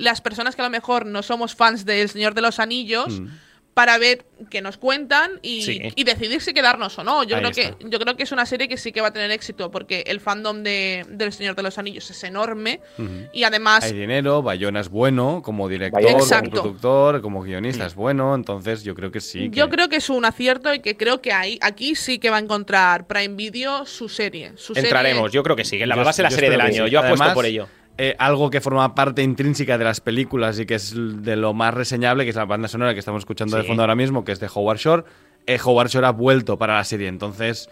[0.00, 3.26] las personas que a lo mejor no somos fans del Señor de los Anillos Mm.
[3.74, 5.80] para ver qué nos cuentan y, Sí.
[5.94, 7.22] y decidir si quedarnos o no.
[7.22, 7.78] Yo Ahí creo está.
[7.78, 10.02] que yo creo que es una serie que sí que va a tener éxito porque
[10.08, 12.80] el fandom de, del Señor de los Anillos es enorme
[13.32, 18.34] y además Hay dinero, Bayona es bueno como director, como productor, como guionista es bueno,
[18.34, 19.48] entonces yo creo que sí.
[19.52, 22.36] Yo creo que es un acierto y que creo que ahí, aquí sí que va
[22.38, 24.52] a encontrar Prime Video su serie.
[24.56, 25.34] Su Entraremos, serie.
[25.36, 26.84] yo creo que sí, que la Yo- va a ser la yo serie del año.
[26.86, 26.90] sí.
[26.90, 27.68] Yo apuesto Además, por ello.
[28.02, 31.74] Eh, algo que forma parte intrínseca de las películas y que es de lo más
[31.74, 34.40] reseñable, que es la banda sonora que estamos escuchando de fondo ahora mismo, que es
[34.40, 35.04] de Howard Shore.
[35.46, 37.68] Eh, Howard Shore ha vuelto para la serie, entonces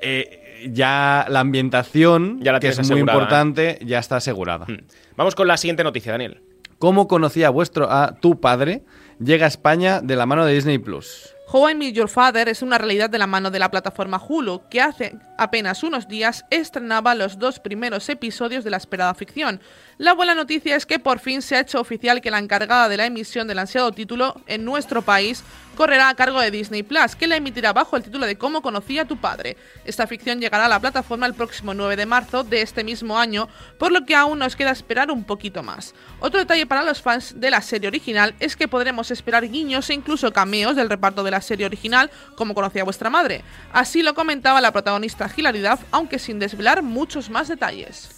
[0.00, 4.64] eh, ya la ambientación, Ya la que es muy importante, ya está asegurada.
[4.66, 4.86] Hmm.
[5.14, 6.40] Vamos con la siguiente noticia, Daniel.
[6.78, 8.82] ¿Cómo conocía vuestro a tu padre?
[9.22, 11.35] Llega a España de la mano de Disney Plus.
[11.48, 14.62] How I Met Your Father es una realidad de la mano de la plataforma Hulu,
[14.68, 19.60] que hace apenas unos días estrenaba los dos primeros episodios de la esperada ficción.
[19.96, 22.96] La buena noticia es que por fin se ha hecho oficial que la encargada de
[22.96, 25.44] la emisión del ansiado título en nuestro país
[25.76, 28.98] correrá a cargo de Disney Plus, que la emitirá bajo el título de Cómo conocí
[28.98, 29.56] a tu padre.
[29.84, 33.48] Esta ficción llegará a la plataforma el próximo 9 de marzo de este mismo año,
[33.78, 35.94] por lo que aún nos queda esperar un poquito más.
[36.18, 39.94] Otro detalle para los fans de la serie original es que podremos esperar guiños e
[39.94, 43.44] incluso cameos del reparto de la serie original, como conocía vuestra madre.
[43.72, 48.15] Así lo comentaba la protagonista Hilary Duff, aunque sin desvelar muchos más detalles.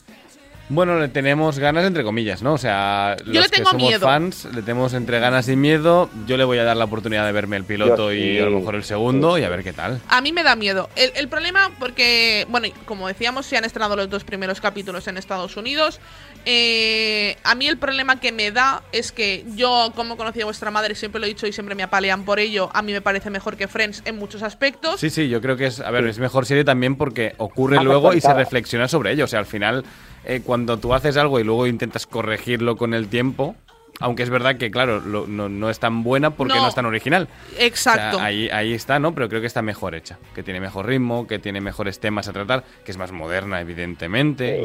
[0.71, 2.53] Bueno, le tenemos ganas entre comillas, ¿no?
[2.55, 4.07] O sea, Yo los le tengo que somos miedo.
[4.07, 6.11] fans le tenemos entre ganas y miedo.
[6.27, 8.39] Yo le voy a dar la oportunidad de verme el piloto Yo y sí.
[8.39, 10.01] a lo mejor el segundo y a ver qué tal.
[10.09, 10.91] A mí me da miedo.
[10.97, 15.17] El, el problema, porque, bueno, como decíamos, se han estrenado los dos primeros capítulos en
[15.17, 16.01] Estados Unidos.
[16.45, 20.71] Eh, a mí el problema que me da es que yo, como conocí a vuestra
[20.71, 22.71] madre, siempre lo he dicho y siempre me apalean por ello.
[22.75, 25.01] A mí me parece mejor que Friends en muchos aspectos.
[25.01, 27.85] Sí, sí, yo creo que es, a ver, es mejor serie también porque ocurre Más
[27.85, 29.25] luego y se reflexiona sobre ello.
[29.25, 29.85] O sea, al final,
[30.29, 33.57] eh, cuando tú haces algo y luego intentas corregirlo con el tiempo,
[34.01, 36.69] aunque es verdad que, claro, lo- no, no es tan buena porque no, No.
[36.69, 37.27] es tan original.
[37.59, 38.19] Exacto.
[38.19, 39.13] O sea, ahí, ahí está, ¿no?
[39.15, 40.19] Pero creo que está mejor hecha.
[40.37, 44.63] Que tiene mejor ritmo, que tiene mejores temas a tratar, que es más moderna, evidentemente.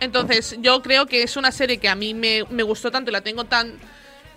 [0.00, 3.12] Entonces, yo creo que es una serie que a mí me, me gustó tanto y
[3.12, 3.72] la tengo tan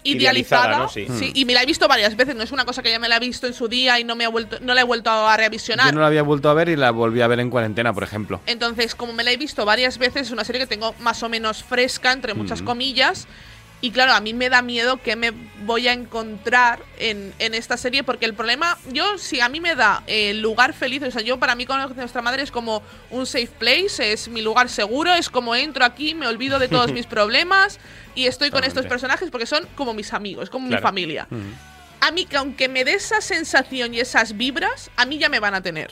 [0.03, 1.07] Idealizada, idealizada.
[1.07, 1.17] ¿no?
[1.19, 1.27] Sí.
[1.27, 1.31] Hmm.
[1.37, 2.35] y me la he visto varias veces.
[2.35, 4.15] No es una cosa que ya me la he visto en su día y no
[4.15, 5.87] me ha vuelto, no la he vuelto a revisionar.
[5.87, 8.03] Yo no la había vuelto a ver y la volví a ver en cuarentena, por
[8.03, 8.41] ejemplo.
[8.45, 11.29] Entonces, como me la he visto varias veces, es una serie que tengo más o
[11.29, 13.27] menos fresca, entre muchas comillas.
[13.81, 15.31] Y claro, a mí me da miedo que me
[15.63, 19.73] voy a encontrar en, en esta serie, porque el problema, yo, si a mí me
[19.75, 23.25] da el lugar feliz, o sea, yo para mí con nuestra madre es como un
[23.25, 27.05] safe place, es mi lugar seguro, es como entro aquí, me olvido de todos mis
[27.05, 27.79] problemas
[28.15, 30.81] y estoy con estos personajes porque son como mis amigos, como Claro.
[30.81, 31.27] mi familia.
[32.01, 35.39] A mí, que aunque me dé esa sensación y esas vibras, a mí ya me
[35.39, 35.91] van a tener.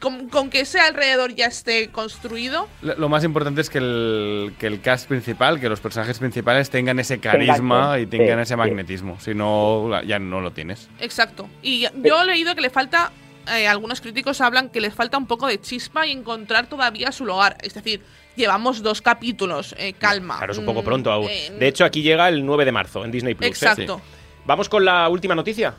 [0.00, 4.54] Con, con que ese alrededor ya esté construido, Lo lo más importante es que el,
[4.58, 8.54] que el cast principal, que los personajes principales tengan ese carisma y tengan Sí, ese
[8.54, 8.56] sí.
[8.56, 9.20] magnetismo.
[9.20, 10.88] Si no, ya no lo tienes.
[11.00, 11.48] exacto.
[11.62, 13.12] Y yo he leído que le falta,
[13.54, 17.26] eh, algunos críticos hablan que les falta un poco de chispa y encontrar todavía su
[17.26, 17.58] lugar.
[17.62, 18.00] Es decir,
[18.36, 20.38] llevamos dos capítulos, eh, calma.
[20.38, 21.28] Claro, es un poco Mm, pronto aún.
[21.30, 23.46] eh, De hecho, aquí llega el 9 de marzo en Disney Plus.
[23.46, 23.48] ¿eh?
[23.50, 24.00] exacto.
[24.46, 25.74] Vamos con la última noticia.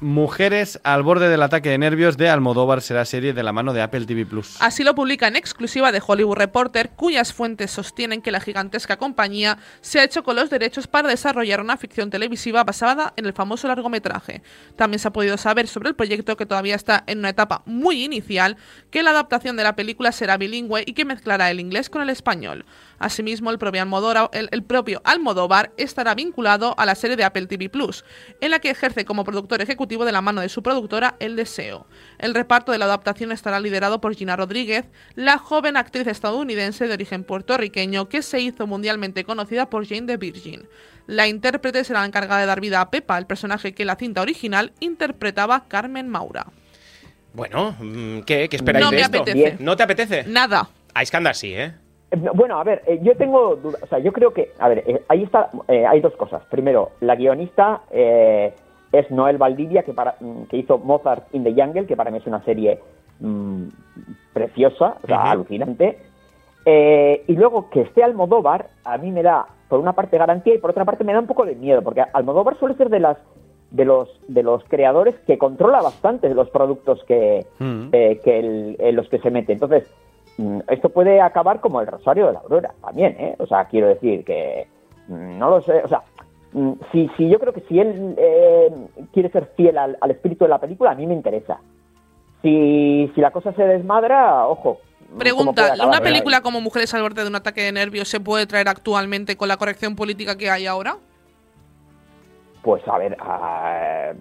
[0.00, 3.82] Mujeres al borde del ataque de nervios de Almodóvar será serie de la mano de
[3.82, 4.56] Apple TV Plus.
[4.60, 9.58] Así lo publica en exclusiva de Hollywood Reporter, cuyas fuentes sostienen que la gigantesca compañía
[9.80, 13.66] se ha hecho con los derechos para desarrollar una ficción televisiva basada en el famoso
[13.66, 14.42] largometraje.
[14.76, 18.04] También se ha podido saber sobre el proyecto que todavía está en una etapa muy
[18.04, 18.56] inicial,
[18.90, 22.10] que la adaptación de la película será bilingüe y que mezclará el inglés con el
[22.10, 22.64] español.
[22.98, 28.04] Asimismo, el propio, Almodóvar, estará vinculado a la serie de Apple TV Plus,
[28.40, 31.86] en la que ejerce como productor ejecutivo de la mano de su productora El Deseo.
[32.18, 36.94] El reparto de la adaptación estará liderado por Gina Rodríguez, la joven actriz estadounidense de
[36.94, 40.68] origen puertorriqueño que se hizo mundialmente conocida por Jane the Virgin.
[41.06, 43.96] La intérprete será la encargada de dar vida a Pepa, el personaje que en la
[43.96, 46.48] cinta original interpretaba Carmen Maura.
[47.38, 48.48] Bueno, mm, ¿qué?
[48.48, 49.22] ¿Qué esperáis No de me esto?
[49.22, 49.56] apetece.
[49.62, 50.24] ¿No te apetece?
[50.26, 50.68] Nada.
[50.92, 51.72] A Iskandar sí, ¿eh?
[52.10, 53.80] Eh, Bueno, a ver, eh, yo tengo dudas.
[53.82, 56.42] O sea, yo creo que, a ver, eh, ahí está, eh, hay dos cosas.
[56.50, 58.52] Primero, la guionista eh,
[58.90, 62.18] es Noel Valdivia, que, para, mm, que hizo Mozart in the Jungle, que para mí
[62.18, 62.80] es una serie
[63.20, 63.68] mm,
[64.32, 65.26] preciosa, o sea, Ujú.
[65.28, 65.98] alucinante.
[66.64, 70.58] Eh, y luego que esté Almodóvar, a mí me da, por una parte, garantía y
[70.58, 73.16] por otra parte me da un poco de miedo, porque Almodóvar suele ser de las
[73.70, 77.88] de los de los creadores que controla bastante los productos que, Mm.
[77.92, 79.52] eh, que el- en los que se mete.
[79.52, 79.84] Entonces,
[80.38, 83.36] mm, esto puede acabar como el Rosario de la Aurora también, ¿eh?
[83.38, 84.66] O sea, quiero decir que
[85.08, 86.02] mm, no lo sé, o sea,
[86.92, 88.70] si, si yo creo que si él eh,
[89.12, 91.58] quiere ser fiel al, al espíritu de la película, a mí me interesa.
[92.42, 94.78] Si, si la cosa se desmadra, ojo.
[94.78, 95.74] ¿cómo puede Pregunta?
[95.86, 99.36] ¿una película como Mujeres al borde de un ataque de nervios se puede traer actualmente
[99.36, 100.96] con la corrección política que hay ahora?
[102.68, 104.12] Pues a ver, ah,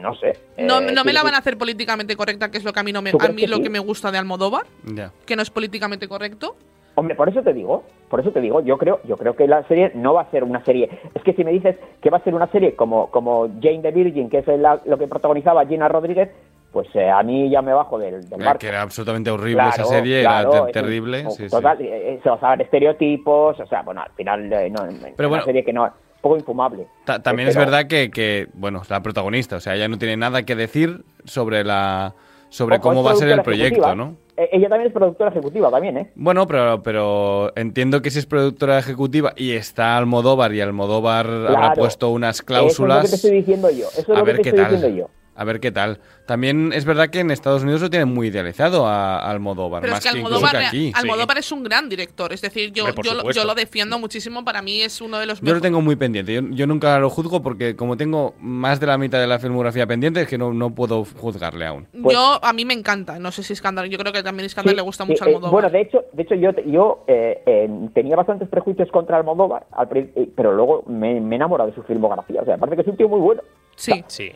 [0.00, 0.32] no sé.
[0.58, 2.84] No, Eh, no me la van a hacer políticamente correcta, que es lo que a
[2.84, 3.64] mí no me, ¿Tú a mí que lo sí?
[3.64, 5.10] que me gusta de Almodóvar, Ya.
[5.26, 6.54] que no es políticamente correcto.
[6.94, 9.66] Hombre, por eso te digo, por eso te digo, yo creo, yo creo que la
[9.66, 10.88] serie no va a ser una serie.
[11.16, 13.90] Es que si me dices que va a ser una serie como, como Jane the
[13.90, 16.30] Virgin, que es la- lo que protagonizaba Gina Rodríguez,
[16.70, 18.60] pues eh, a mí ya me bajo del, del Eh, barco.
[18.60, 21.26] que era absolutamente horrible Claro, esa serie, claro, era ter- terrible.
[21.26, 21.50] o- sí, sí.
[21.50, 24.94] total, eh, eh, se basaban en estereotipos, o sea, bueno, al final eh, no, es
[25.16, 25.44] Pero una bueno.
[25.44, 25.90] serie que no,
[26.28, 26.86] poco infumable.
[27.04, 30.42] Ta- también es verdad que, que, bueno, la protagonista, o sea, ella no tiene nada
[30.44, 32.14] que decir sobre la
[32.48, 33.94] sobre Ojo, cómo va a ser el proyecto, ejecutiva.
[33.96, 34.16] ¿no?
[34.36, 36.12] Eh, ella también es productora ejecutiva, también, ¿eh?
[36.14, 41.48] Bueno, pero, pero entiendo que si es productora ejecutiva y está Almodóvar y Almodóvar habrá
[41.56, 41.74] Claro.
[41.74, 42.96] puesto unas Eso es cláusulas.
[42.98, 43.86] lo que te estoy diciendo yo.
[43.88, 44.72] Eso es a lo que te qué estoy tal.
[44.74, 45.10] diciendo yo.
[45.36, 46.00] A ver qué tal.
[46.24, 49.92] También es verdad que en Estados Unidos lo tienen muy idealizado a, a Almodóvar, Pero
[49.92, 50.92] más es que Almodóvar, que aquí.
[50.94, 52.32] Almodóvar es un gran director.
[52.32, 53.30] Es decir, yo, lo- supuesto.
[53.30, 54.44] yo lo defiendo muchísimo.
[54.44, 55.62] Para mí es uno de los Yo lo mejores.
[55.62, 56.32] tengo muy pendiente.
[56.34, 59.86] Yo, yo nunca lo juzgo porque como tengo más de la mitad de la filmografía
[59.86, 61.86] pendiente es que no, no puedo juzgarle aún.
[62.02, 63.18] Pues- yo, a mí me encanta.
[63.18, 63.88] No sé si Scandal.
[63.90, 65.52] Yo creo que también Scandal Sí, le gusta sí, mucho a eh, Almodóvar.
[65.52, 70.28] bueno, de hecho, de hecho yo, yo eh, eh, tenía bastantes prejuicios contra Almodóvar, eh,
[70.34, 72.40] pero luego me, me he enamorado de su filmografía.
[72.40, 73.42] O sea, parece que es un tío muy bueno.
[73.76, 74.02] sí.
[74.08, 74.32] Sí.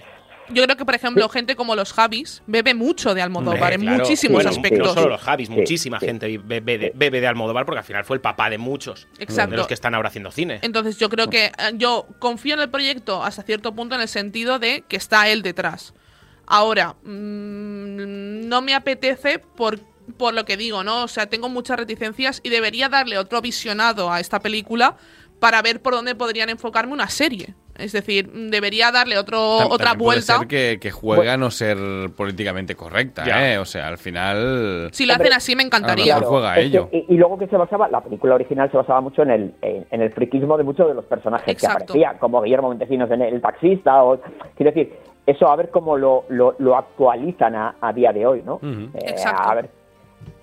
[0.52, 3.98] Yo creo que, por ejemplo, gente como los Javis bebe mucho de Almodóvar en claro.
[3.98, 4.88] muchísimos Bueno, aspectos.
[4.88, 6.06] No solo los Javis, muchísima sí.
[6.06, 9.08] gente bebe de, bebe de Almodóvar porque al final fue el papá de muchos.
[9.18, 9.52] Exacto.
[9.52, 10.58] De los que están ahora haciendo cine.
[10.62, 14.08] Entonces yo creo que eh, yo confío en el proyecto hasta cierto punto en el
[14.08, 15.94] sentido de que está él detrás.
[16.46, 19.78] Ahora, mm, no me apetece por,
[20.16, 21.04] por lo que digo, ¿no?
[21.04, 24.96] O sea, tengo muchas reticencias y debería darle otro visionado a esta película
[25.38, 27.54] para ver por dónde podrían enfocarme una serie.
[27.76, 30.38] Es decir, debería darle otro, otra puede vuelta.
[30.38, 31.78] ser que, que juega a no ser
[32.14, 33.54] políticamente correcta, Ya.
[33.54, 33.58] ¿eh?
[33.58, 34.90] O sea, al final...
[34.92, 36.14] Si lo Hombre, hacen así me a encantaría.
[36.16, 36.88] lo mejor juega a es que- ello.
[36.92, 39.86] y, y luego que se basaba, la película original se basaba mucho en el, en,
[39.90, 41.78] en el friquismo de muchos de los personajes Exacto.
[41.78, 44.20] que aparecían, como Guillermo Montesinos en El Taxista, o
[44.56, 44.92] quiero decir,
[45.26, 48.60] eso a ver cómo lo, lo, lo actualizan a, a día de hoy, ¿no?
[48.62, 49.42] Eh, Exacto.
[49.50, 49.70] a ver,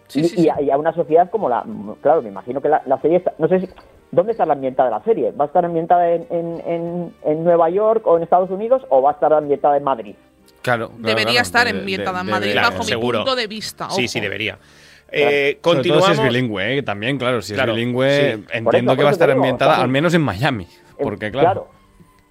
[0.08, 0.50] Sí, y, sí, y sí.
[0.50, 1.66] a, y a una sociedad como la.
[2.02, 3.34] Claro, me imagino que la, la serie está.
[3.38, 3.70] No sé si.
[4.10, 5.32] ¿Dónde está la ambientada la serie?
[5.34, 9.02] ¿Va a estar ambientada en, en, en, en Nueva York o en Estados Unidos o
[9.02, 10.16] va a estar ambientada en Madrid?
[10.62, 12.52] Claro, claro, Debería claro, estar de- ambientada en de- Madrid.
[12.54, 13.20] Claro, bajo seguro.
[13.20, 13.90] mi punto de vista.
[13.90, 14.08] Sí, ojo.
[14.08, 14.54] sí, debería.
[14.58, 14.72] Claro.
[15.10, 16.06] Eh, Sobre todo continuamos.
[16.06, 16.84] si es bilingüe, ¿eh?
[16.84, 18.44] También, claro, si Claro, es bilingüe, sí.
[18.54, 20.68] entiendo eso, que va a estar digo, ambientada al menos en Miami.
[21.02, 21.68] Porque, claro,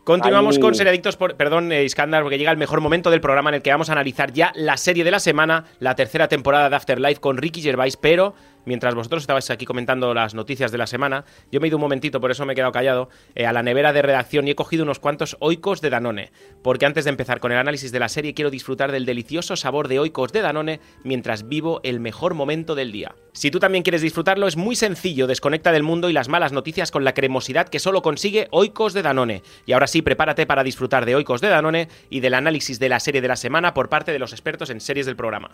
[0.06, 3.50] Continuamos Ahí- con Seriadictos, por, perdón, eh, Iskandar, porque llega el mejor momento del programa
[3.50, 6.70] en el que vamos a analizar ya la serie de la semana, la tercera temporada
[6.70, 8.32] de Afterlife con Ricky Gervais, pero
[8.66, 11.82] mientras vosotros estabais aquí comentando las noticias de la semana, yo me he ido un
[11.82, 14.54] momentito, por eso me he quedado callado, eh, a la nevera de redacción y he
[14.54, 18.10] cogido unos cuantos oikos de Danone, porque antes de empezar con el análisis de la
[18.10, 22.74] serie quiero disfrutar del delicioso sabor de oikos de Danone mientras vivo el mejor momento
[22.74, 23.14] del día.
[23.32, 26.90] Si tú también quieres disfrutarlo, es muy sencillo, desconecta del mundo y las malas noticias
[26.90, 29.42] con la cremosidad que solo consigue Oikos de Danone.
[29.66, 33.00] Y ahora sí, prepárate para disfrutar de Oikos de Danone y del análisis de la
[33.00, 35.50] serie de la semana por parte de los expertos en series del programa.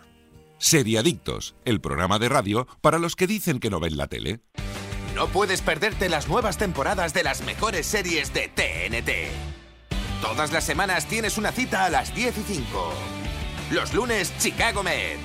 [0.63, 4.39] Seriadictos, el programa de radio para los que dicen que no ven la tele.
[5.13, 9.11] No puedes perderte las nuevas temporadas de las mejores series de TNT.
[10.21, 12.93] Todas las semanas tienes una cita a las 10 y 5.
[13.71, 15.17] Los lunes, Chicago Med.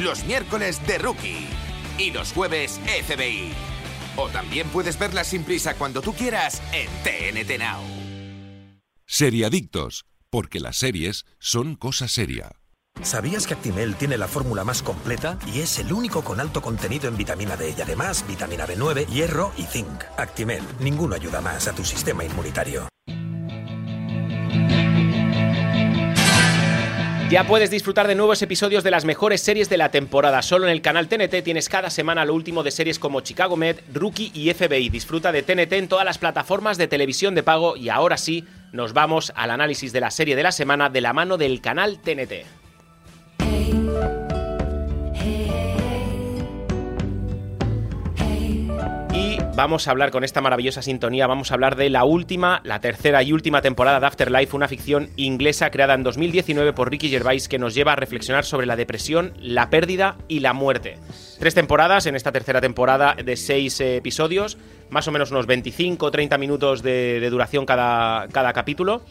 [0.00, 1.46] Los miércoles, The Rookie.
[1.96, 3.52] Y los jueves, FBI.
[4.16, 7.80] O también puedes verlas sin prisa cuando tú quieras en TNT Now.
[9.06, 12.59] Seriadictos, porque las series son cosa seria.
[13.02, 17.08] ¿Sabías que Actimel tiene la fórmula más completa y es el único con alto contenido
[17.08, 20.04] en vitamina D y además vitamina B9, hierro y zinc?
[20.16, 22.88] Actimel, ninguno ayuda más a tu sistema inmunitario.
[27.30, 30.42] Ya puedes disfrutar de nuevos episodios de las mejores series de la temporada.
[30.42, 33.78] Solo en el canal TNT tienes cada semana lo último de series como Chicago Med,
[33.94, 34.88] Rookie y FBI.
[34.88, 38.94] Disfruta de TNT en todas las plataformas de televisión de pago y ahora sí, nos
[38.94, 42.60] vamos al análisis de la serie de la semana de la mano del canal TNT.
[49.54, 53.22] Vamos a hablar con esta maravillosa sintonía, vamos a hablar de la última, la tercera
[53.22, 57.58] y última temporada de Afterlife, una ficción inglesa creada en 2019 por Ricky Gervais que
[57.58, 60.98] nos lleva a reflexionar sobre la depresión, la pérdida y la muerte.
[61.38, 64.58] Tres temporadas, en esta tercera temporada de seis episodios,
[64.88, 69.02] más o menos unos 25-30 minutos de, de duración cada, cada capítulo.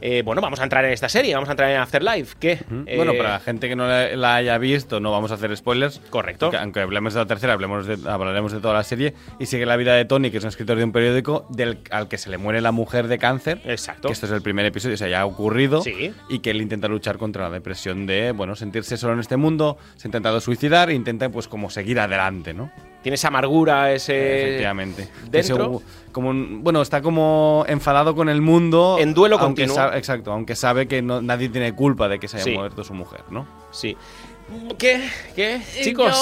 [0.00, 2.36] Eh, bueno, vamos a entrar en esta serie, vamos a entrar en Afterlife.
[2.38, 2.60] ¿Qué?
[2.86, 5.56] Eh, Bueno, para la gente que no la, la haya visto, no vamos a hacer
[5.56, 6.00] spoilers.
[6.10, 6.46] Correcto.
[6.46, 9.14] Porque aunque hablemos de la tercera, hablemos de- hablaremos de toda la serie.
[9.40, 12.08] Y sigue la vida de Tony, que es un escritor de un periódico, del, al
[12.08, 13.60] que se le muere la mujer de cáncer.
[13.64, 14.08] Exacto.
[14.08, 15.82] Que esto es el primer episodio, o sea, ya ha ocurrido.
[15.82, 16.12] Sí.
[16.28, 19.78] Y que él intenta luchar contra la depresión de, bueno, sentirse solo en este mundo.
[19.96, 22.70] Se ha intentado suicidar e intenta, pues, como seguir adelante, ¿no?
[23.02, 24.42] Tiene esa amargura, ese...
[24.42, 25.08] Efectivamente.
[25.30, 25.38] dentro.
[25.78, 28.96] Ese- como un- bueno, está como enfadado con el mundo.
[28.98, 29.74] En duelo aunque continuo.
[29.76, 32.54] sa- exacto, aunque sabe que no- nadie tiene culpa de que se haya Sí.
[32.54, 33.46] muerto su mujer, ¿no?
[33.70, 33.96] Sí.
[34.78, 35.00] ¿Qué?
[35.36, 35.60] ¿Qué?
[35.82, 36.16] Chicos,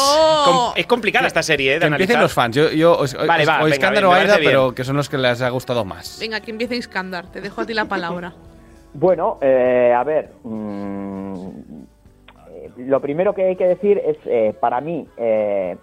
[0.44, 1.74] com- es complicada esta serie, ¿eh?
[1.74, 2.22] De Que empiecen analizar.
[2.22, 2.56] los fans.
[2.56, 4.84] Yo, yo os, Vale, os- va, o venga, Iskandar me o parece Aida, pero que
[4.84, 6.18] son los que les ha gustado más.
[6.20, 7.30] Venga, que empiece Iskandar.
[7.30, 8.32] Te dejo a ti la palabra.
[8.98, 10.32] Bueno, eh, a ver.
[10.42, 11.36] mm,
[12.78, 15.76] lo primero que hay que decir es, eh, para mí, eh,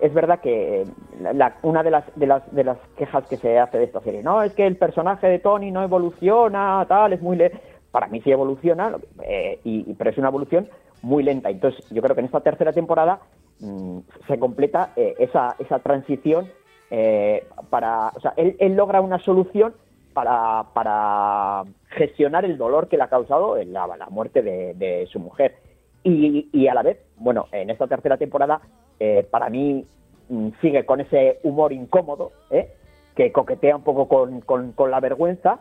[0.00, 0.86] es verdad que eh,
[1.34, 4.22] la- una de las, de, las, de las quejas que se hace de esta serie,
[4.22, 7.36] no, es que el personaje de Tony no evoluciona, tal, es muy...
[7.36, 7.52] le-".
[7.90, 10.68] Para mí sí evoluciona, eh, y, pero es una evolución
[11.02, 11.48] muy lenta.
[11.50, 13.20] Entonces, yo creo que en esta tercera temporada
[13.60, 16.50] mm, se completa eh, esa, esa transición
[16.90, 18.08] eh, para...
[18.16, 19.74] O sea, él, logra una solución
[20.12, 25.20] para, para gestionar el dolor que le ha causado la, la muerte de, de su
[25.20, 25.54] mujer.
[26.02, 28.60] Y, y a la vez, bueno, en esta tercera temporada,
[29.00, 29.84] eh, para mí
[30.28, 32.72] mm, sigue con ese humor incómodo, ¿eh?
[33.14, 35.60] que coquetea un poco con, con- la vergüenza.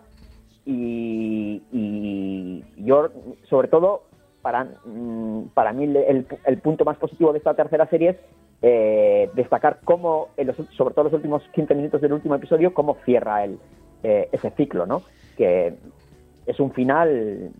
[0.66, 3.10] Y, y yo,
[3.50, 4.04] sobre todo,
[4.42, 8.18] para, mm, para mí el, el punto más positivo de esta tercera serie es
[8.62, 12.96] eh, destacar cómo, en los- sobre todo los últimos 15 minutos del último episodio, cómo
[13.06, 13.60] cierra el,
[14.04, 15.04] eh, ese ciclo, ¿no?
[15.38, 15.74] Que
[16.46, 17.52] es un final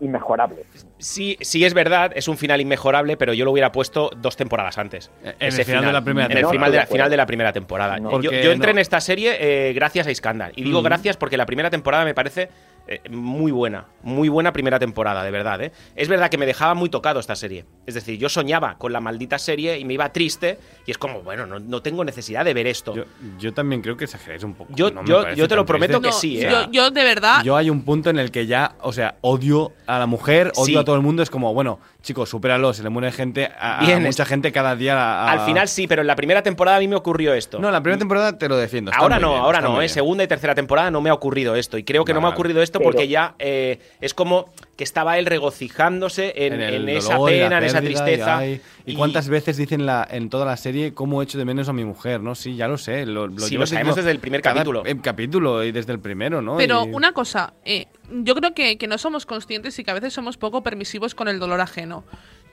[0.00, 0.64] inmejorable.
[0.98, 4.78] Sí, sí es verdad, es un final inmejorable, pero yo lo hubiera puesto dos temporadas
[4.78, 5.10] antes.
[5.22, 6.50] En el final de la primera En el temporada.
[6.52, 7.98] final, No, de la, final de primera temporada.
[7.98, 8.20] No.
[8.20, 9.36] Yo, entré no- en esta serie
[9.68, 10.52] eh, gracias a Iskandar.
[10.56, 12.48] Y digo gracias porque la primera temporada me parece
[12.88, 13.86] eh, muy buena.
[14.02, 15.60] Muy buena primera temporada, de verdad.
[15.62, 15.72] ¿eh?
[15.94, 17.64] Es verdad que me dejaba muy tocado esta serie.
[17.86, 20.58] Es decir, yo soñaba con la maldita serie y me iba triste.
[20.86, 22.94] Y es como, bueno, no, no tengo necesidad de ver esto.
[22.94, 23.04] Yo,
[23.38, 24.72] yo también creo que exageráis un poco.
[24.74, 26.08] Yo- no me yo- parece yo te lo prometo triste.
[26.08, 26.50] que sí, O ¿eh?
[26.50, 29.16] sea, yo, yo de verdad, Yo hay un punto en el que ya, o sea,
[29.20, 30.76] odio a la mujer, odio Sí.
[30.76, 31.22] a todo el mundo.
[31.22, 34.94] Es como, bueno, chicos, supéralo, se le muere gente a, mucha gente cada día.
[34.96, 37.58] a- a- Al final sí, pero en la primera temporada a mí me ocurrió esto.
[37.58, 38.90] No, la primera temporada te lo defiendo.
[38.94, 39.80] Ahora no, bien, ahora no, ¿eh?
[39.80, 39.88] bien.
[39.90, 41.76] segunda y tercera temporada no me ha ocurrido esto.
[41.78, 44.52] Y creo que no me ha Vale, ocurrido esto Pero- porque ya eh, es como
[44.76, 47.80] que estaba él regocijándose en, En el en esa dolor y la pena, en esa
[47.80, 48.46] pérdida, tristeza.
[48.46, 51.68] Y, ay, ¿y cuántas veces dicen la, en toda la serie cómo echo de menos
[51.68, 52.20] a mi mujer?
[52.20, 52.34] ¿no?
[52.34, 53.04] Sí, ya lo sé.
[53.06, 54.82] Lo, lo Sí, lo sabemos desde el primer capítulo.
[54.86, 56.56] em- capítulo y desde el primero, ¿no?
[56.56, 59.94] Pero Y- una cosa, eh, yo creo que, que no somos conscientes y que a
[59.94, 62.04] veces somos poco permisivos con el dolor ajeno.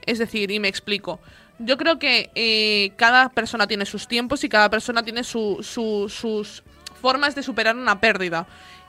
[0.06, 1.20] Es decir, y me explico.
[1.58, 6.08] Yo creo que eh, cada persona tiene sus tiempos y cada persona tiene su- su-
[6.08, 6.62] sus
[7.00, 8.46] formas de superar una pérdida.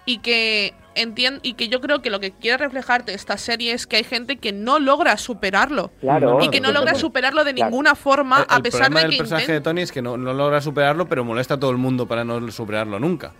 [0.10, 3.86] Y que, entien- y que yo creo que lo que quiere reflejarte esta serie es
[3.86, 5.92] que hay gente que no logra superarlo.
[6.02, 6.40] Claro.
[6.42, 7.70] y que no logra superarlo de Claro.
[7.70, 9.62] ninguna forma el, a el pesar de del que personaje de.
[9.62, 12.50] Tony es que no, no logra superarlo, pero molesta a todo el mundo para no
[12.52, 13.34] superarlo nunca.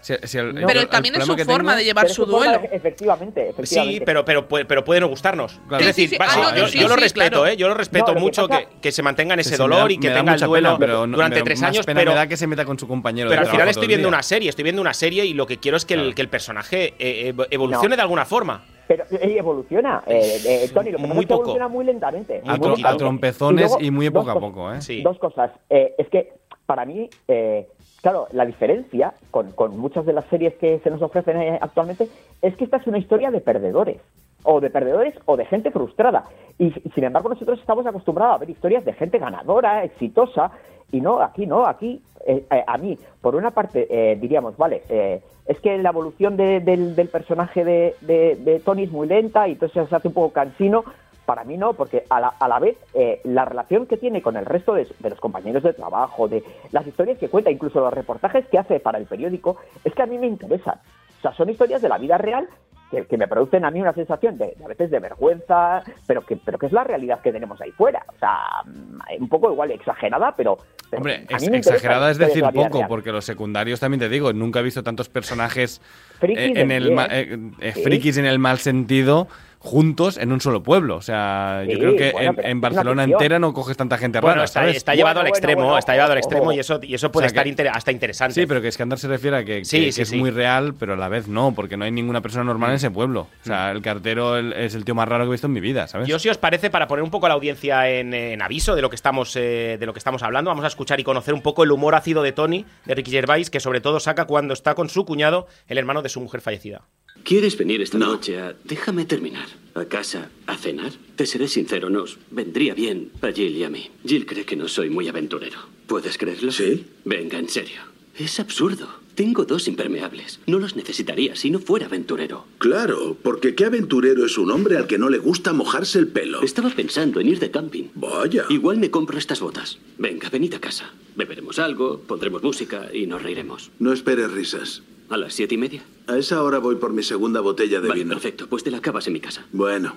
[0.00, 0.60] Si- si el- No.
[0.62, 2.58] yo- Pero el también es su que forma tengo- de llevar su duelo.
[2.58, 3.98] de- efectivamente, efectivamente.
[3.98, 5.60] Sí, pero, pero, puede- pero puede no gustarnos.
[5.68, 5.84] Claro.
[5.84, 6.18] Es Sí, decir, sí, sí.
[6.18, 7.46] va, Ah, sí, no, yo, sí, yo lo sí, respeto, claro.
[7.46, 7.56] ¿eh?
[7.56, 9.88] Yo lo respeto No, lo que mucho pasa- que, que se mantengan que ese dolor
[9.88, 12.00] da- y que tenga el mucha duelo pena, pero no- durante pero tres años, pena
[12.00, 14.08] pero, me da que se meta con su compañero de pero al final estoy viendo
[14.08, 16.94] una serie, estoy viendo una serie y lo que quiero es que el, que personaje
[16.98, 18.64] eh, ev- evolucione de alguna forma.
[18.88, 21.42] Pero eh, evoluciona, eh, eh, Tony, lo que pasa Muy es que poco.
[21.42, 22.40] evoluciona muy lentamente.
[22.44, 22.70] A, muy tro- poquito.
[22.88, 22.98] a lentamente.
[22.98, 24.80] trompezones luego, y, muy poco a poco, ¿eh?
[24.82, 25.02] Sí.
[25.02, 25.50] Dos cosas.
[25.68, 26.32] Eh, es que
[26.70, 27.66] para mí, eh,
[28.00, 32.08] claro, la diferencia con, con muchas de las series que se nos ofrecen eh, actualmente
[32.42, 33.96] es que esta es una historia de perdedores.
[34.44, 36.26] O de perdedores o de gente frustrada.
[36.60, 40.52] Y sin embargo, nosotros estamos acostumbrados a ver historias de gente ganadora, exitosa.
[40.92, 44.82] Y no, aquí no, aquí eh, eh, a mí, por una parte, eh, diríamos, vale,
[44.88, 49.08] eh, es que la evolución de- del, del personaje de, de- de Tony es muy
[49.08, 50.84] lenta y entonces se hace un poco cansino.
[51.30, 54.36] Para mí no, porque a la, a la vez eh, la relación que tiene con
[54.36, 57.94] el resto de, de los compañeros de trabajo, de las historias que cuenta, incluso los
[57.94, 60.80] reportajes que hace para el periódico, es que a mí me interesan.
[61.18, 62.48] O sea, son historias de la vida real
[62.90, 66.26] que, que me producen a mí una sensación de, de a veces de vergüenza, pero
[66.26, 68.04] que, pero que es la realidad que tenemos ahí fuera.
[68.08, 70.58] O sea, mm, un poco igual exagerada, pero...
[70.90, 72.88] pero Hombre, a mí me exagerada es decir de poco, real.
[72.88, 75.80] porque los secundarios también te digo, nunca he visto tantos personajes
[76.18, 79.28] Frikis eh, en el eh, eh, frikis en el mal sentido
[79.62, 80.96] juntos en un solo pueblo.
[80.96, 84.44] O sea, yo creo que bueno, en, Barcelona entera no coges tanta gente Bueno, rara,
[84.46, 84.76] está, ¿sabes?
[84.76, 87.28] está llevado al extremo, bueno, está llevado al extremo y eso, y eso puede O
[87.28, 88.34] sea estar que- inter- hasta interesante.
[88.34, 90.74] Sí, pero que Iskandar se refiere a que, Sí, que- sí, que es muy real,
[90.78, 93.28] pero a la vez no, porque no hay ninguna persona normal en ese pueblo.
[93.42, 95.86] O sea, el cartero es el tío más raro que he visto en mi vida,
[95.86, 96.08] ¿sabes?
[96.08, 98.80] Yo, si os parece, para poner un poco a la audiencia en, en aviso de
[98.80, 101.42] lo que estamos eh, de lo que estamos hablando, vamos a escuchar y conocer un
[101.42, 104.74] poco el humor ácido de Tony, de Ricky Gervais, que sobre todo saca cuando está
[104.74, 106.80] con su cuñado, el hermano de su mujer fallecida.
[107.24, 108.54] ¿Quieres venir esta noche a...
[108.64, 109.46] Déjame terminar.
[109.74, 110.92] ¿A casa a cenar?
[111.16, 113.88] Te seré sincero, nos vendría bien a Jill y a mí.
[114.04, 115.58] Jill cree que no soy muy aventurero.
[115.86, 116.50] ¿Puedes creerlo?
[116.50, 116.86] Sí.
[117.04, 117.80] Venga, en serio.
[118.18, 118.88] Es absurdo.
[119.14, 120.40] Tengo dos impermeables.
[120.46, 122.46] No los necesitaría si no fuera aventurero.
[122.58, 126.42] Claro, porque qué aventurero es un hombre al que no le gusta mojarse el pelo.
[126.42, 127.88] Estaba pensando en ir de camping.
[127.94, 128.46] Vaya.
[128.48, 129.78] Igual me compro estas botas.
[129.98, 130.92] Venga, venid a casa.
[131.16, 133.70] Beberemos algo, pondremos música y nos reiremos.
[133.78, 134.82] No esperes risas.
[135.10, 135.82] ¿A las siete y media?
[136.06, 138.14] A esa hora voy por mi segunda botella de Vale, vino.
[138.14, 138.46] perfecto.
[138.48, 139.44] Pues te la acabas en mi casa.
[139.52, 139.96] Bueno,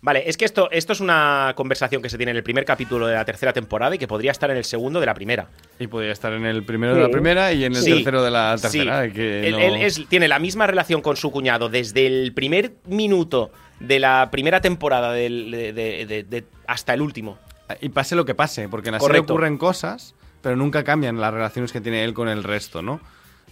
[0.00, 3.08] Vale, es que esto, esto es una conversación que se tiene en el primer capítulo
[3.08, 5.48] de la tercera temporada y que podría estar en el segundo de la primera.
[5.80, 7.90] Y podría estar en el primero de la primera y en el Sí.
[7.94, 9.04] tercero de la tercera.
[9.06, 9.10] Sí.
[9.12, 12.74] que él, no- él es- tiene la misma relación con su cuñado desde el primer
[12.86, 17.36] minuto de la primera temporada del- de- de- de- de- hasta el último.
[17.80, 19.24] Y pase lo que pase, porque en la Correcto.
[19.24, 23.00] serie ocurren cosas, pero nunca cambian las relaciones que tiene él con el resto, ¿no?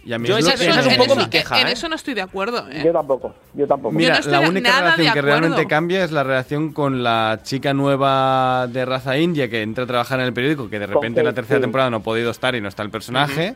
[0.05, 1.67] Y a mí Yo es esa- que- esa es un poco eso- mi queja, En
[1.67, 1.71] ¿eh?
[1.73, 2.65] eso no estoy de acuerdo.
[2.71, 2.81] ¿eh?
[2.85, 3.93] Yo tampoco, yo tampoco.
[3.93, 7.39] Yo Mira, no estoy la única relación que realmente cambia es la relación con la
[7.43, 11.19] chica nueva de raza india que entra a trabajar en el periódico, que de repente
[11.19, 11.61] en la tercera sí.
[11.61, 13.55] temporada no ha podido estar y no está el personaje,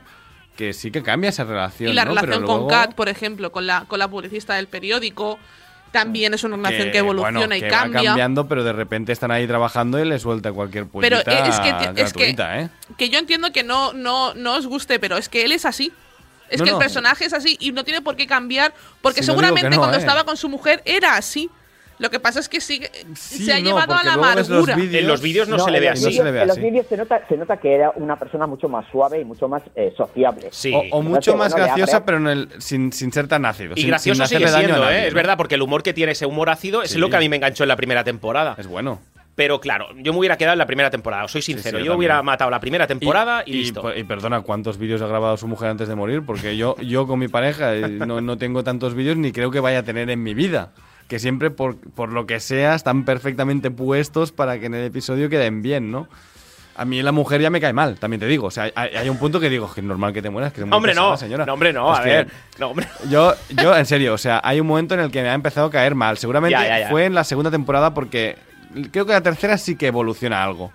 [0.57, 1.89] que sí que cambia esa relación.
[1.91, 2.09] Y la ¿no?
[2.11, 5.39] relación Pero con luego- Kat, por ejemplo, con la, con la publicista del periódico,
[5.91, 8.03] también es una relación que, evoluciona bueno, y que va cambia.
[8.03, 12.01] cambiando, pero de repente están ahí trabajando y le suelta cualquier Pero puñita es que,
[12.01, 12.69] es que, ¿eh?
[12.97, 15.91] que yo entiendo que no, no, no os guste, pero es que él es así.
[16.51, 16.77] Es No, que no.
[16.77, 19.99] el personaje es así y no tiene por qué cambiar, porque seguramente no, cuando eh.
[20.01, 21.49] estaba con su mujer era así.
[21.97, 24.75] Lo que pasa es que sigue, Sí, se ha no, llevado a la los amargura.
[24.75, 26.05] vídeos- En los vídeos no, se le ve los así.
[26.05, 28.15] no se le ve vídeos- En los vídeos se nota, se nota que era una
[28.17, 30.47] persona mucho más suave y mucho más eh, sociable.
[30.51, 30.73] Sí.
[30.73, 33.73] O, o mucho más graciosa, pero en el- sin, sin ser tan ácido.
[33.75, 35.07] Y sin, gracioso sin sigue hacerle daño a siendo, nadie, ¿eh?
[35.09, 37.29] Es verdad, porque el humor que tiene ese humor ácido es lo que a mí
[37.29, 38.55] me enganchó en la primera temporada.
[38.57, 38.99] Es bueno.
[39.35, 41.79] Pero claro, yo me hubiera quedado en la primera temporada, soy sincero.
[41.79, 43.95] sí, yo yo hubiera matado la primera temporada y, listo.
[43.95, 46.23] Y, perdona, ¿cuántos vídeos ha grabado su mujer antes de morir?
[46.25, 49.59] Porque yo, yo con mi pareja eh, no, no tengo tantos vídeos ni creo que
[49.59, 50.73] vaya a tener en mi vida.
[51.07, 55.29] Que siempre, por, por lo que sea, están perfectamente puestos para que en el episodio
[55.29, 56.07] queden bien, ¿no?
[56.75, 58.47] A mí la mujer ya me cae mal, también te digo.
[58.47, 60.61] O sea, hay, hay un punto que digo, que es normal que te mueras, que
[60.61, 61.17] es muy hombre, pesada, no.
[61.17, 61.45] señora.
[61.45, 61.91] No, hombre, no.
[61.93, 62.27] Es a ver.
[62.59, 62.87] No, hombre.
[63.09, 65.67] Yo, yo, en serio, o sea, hay un momento en el que me ha empezado
[65.67, 66.17] a caer mal.
[66.17, 66.89] Seguramente Ya, ya, ya.
[66.89, 68.37] fue en la segunda temporada porque
[68.91, 70.71] creo que la tercera sí que evoluciona algo.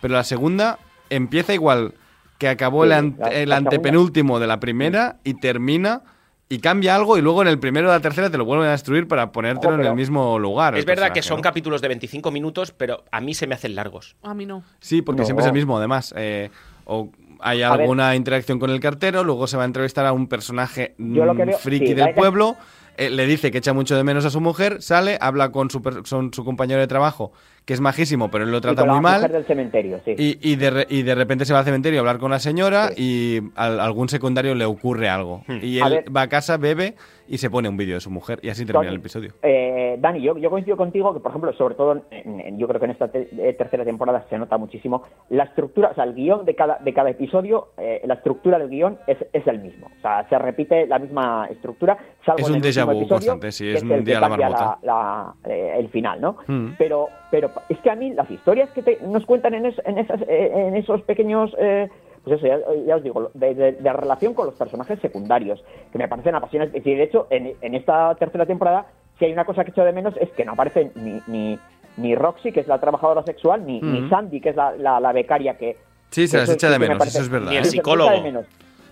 [0.00, 0.78] Pero la segunda
[1.10, 1.94] empieza igual
[2.38, 3.56] que acabó Sí, el, ante- la- la el segunda.
[3.56, 6.02] antepenúltimo de la primera y termina
[6.48, 8.72] y cambia algo y luego en el primero de la tercera te lo vuelven a
[8.72, 10.76] destruir para ponértelo Ojo, en el mismo lugar.
[10.76, 11.42] Es verdad que son ¿no?
[11.42, 14.16] capítulos de 25 minutos, pero a mí se me hacen largos.
[14.22, 14.62] A mí no.
[14.80, 15.24] Sí, porque No.
[15.26, 16.12] siempre es el mismo, además.
[16.16, 16.50] Eh,
[16.84, 20.94] o hay alguna interacción con el cartero, luego se va a entrevistar a un personaje
[20.98, 22.56] Yo lo que mm, veo- friki sí, del pueblo,
[22.96, 25.82] eh, le dice que echa mucho de menos a su mujer, sale, habla con su,
[26.04, 27.32] son su compañero de trabajo,
[27.64, 29.32] que es majísimo, pero él lo Y trata con muy la mujer mal.
[29.32, 30.14] del cementerio, sí.
[30.18, 32.38] Y, y de, re- y de repente se va al cementerio a hablar con la
[32.38, 32.94] señora Sí.
[33.42, 35.42] y a algún secundario le ocurre algo.
[35.48, 36.16] Y A él ver.
[36.16, 36.94] va a casa, bebe
[37.26, 39.32] y se pone un vídeo de su mujer y así termina Tony, el episodio.
[39.42, 42.78] eh, Dani, yo, yo coincido contigo que, por ejemplo, sobre todo, en- en- yo creo
[42.80, 46.12] que en esta te- eh, tercera temporada se nota muchísimo la estructura, o sea, el
[46.12, 49.86] guion de cada, de cada episodio, eh, la estructura del guion es, es el mismo.
[49.86, 51.96] O sea, se repite la misma estructura,
[52.26, 54.18] salvo Es en un el último déjà vu episodio, constante, sí, es un el día
[54.18, 56.36] a la la- la- eh, el final, ¿no?
[56.46, 56.72] Mm.
[56.76, 59.98] Pero, pero es que a mí las historias que te- nos cuentan en, es- en,
[59.98, 61.52] esas, eh, en esos pequeños...
[61.58, 61.88] eh,
[62.22, 65.98] pues eso, ya, ya os digo, de, de- de relación con los personajes secundarios, que
[65.98, 66.86] me parecen apasionantes.
[66.86, 68.86] Y de hecho, en, en esta tercera temporada,
[69.18, 71.58] si hay una cosa que echo de menos es que no aparecen ni, ni,
[71.96, 74.10] ni Roxy, que es la trabajadora sexual, ni, ni Mm.
[74.10, 75.76] Sandy, que es la, la, la becaria que...
[76.10, 77.50] Sí, se las echa de me menos, parece- eso es verdad.
[77.50, 77.70] Ni el Sí, ¿eh?
[77.72, 78.10] se echa psicólogo.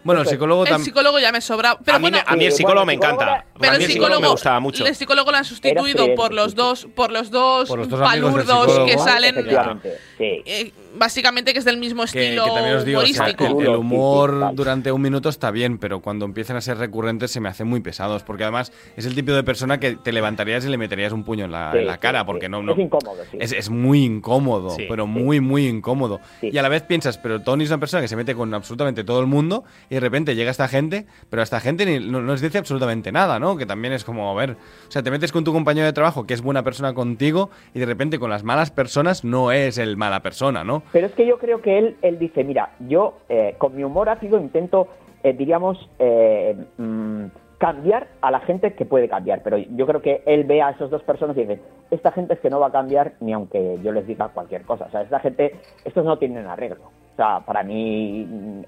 [0.04, 0.84] Bueno, el psicólogo El también.
[0.84, 1.76] psicólogo ya me sobra.
[1.84, 3.44] Pero a mí, bueno, me, a mí el psicólogo bueno, me el encanta.
[3.60, 4.84] pero a el mí el psicólogo me gustaba mucho.
[4.86, 8.78] el psicólogo lo han sustituido por los dos, por los dos, Por los dos palurdos
[8.86, 10.42] que salen, Efectivamente, sí.
[10.46, 13.60] eh, básicamente que es del mismo estilo que también os digo, o sea, humorístico.
[13.60, 14.56] el, humor sí, sí, tal.
[14.56, 17.80] durante un minuto está bien, pero cuando empiezan a ser recurrentes se me hacen muy
[17.80, 21.24] pesados, porque además es el tipo de persona que te levantarías y le meterías un
[21.24, 22.26] puño en la, Sí, en la sí, cara, sí.
[22.26, 22.72] porque no, no.
[22.72, 23.38] Es incómodo, sí.
[23.40, 24.86] Es, es muy incómodo, Sí.
[24.88, 26.20] pero muy, muy incómodo.
[26.40, 26.50] Sí.
[26.52, 29.04] Y a la vez piensas, pero Tony es una persona que se mete con absolutamente
[29.04, 32.20] todo el mundo y de repente llega esta gente, pero a esta gente ni, no,
[32.20, 33.56] no les dice absolutamente nada, ¿no?
[33.56, 36.26] Que también es como, a ver, o sea, te metes con tu compañero de trabajo
[36.26, 39.96] que es buena persona contigo y de repente con las malas personas no es el
[40.20, 40.82] persona, ¿no?
[40.92, 44.08] Pero es que yo creo que él, él dice, mira, yo eh, con mi humor
[44.08, 44.88] ácido intento,
[45.22, 47.24] eh, diríamos, eh, mm,
[47.58, 49.42] cambiar a la gente que puede cambiar.
[49.42, 51.60] Pero yo creo que él ve a esas dos personas y dice,
[51.90, 54.86] esta gente es que no va a cambiar ni aunque yo les diga cualquier cosa.
[54.86, 55.54] O sea, esta gente,
[55.84, 56.86] estos no tienen arreglo.
[57.12, 58.60] O sea, para mí, mm,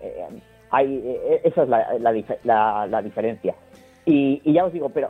[0.70, 3.54] hay, esa es la, la dif- la- la diferencia.
[4.06, 5.08] Y, ya os digo, pero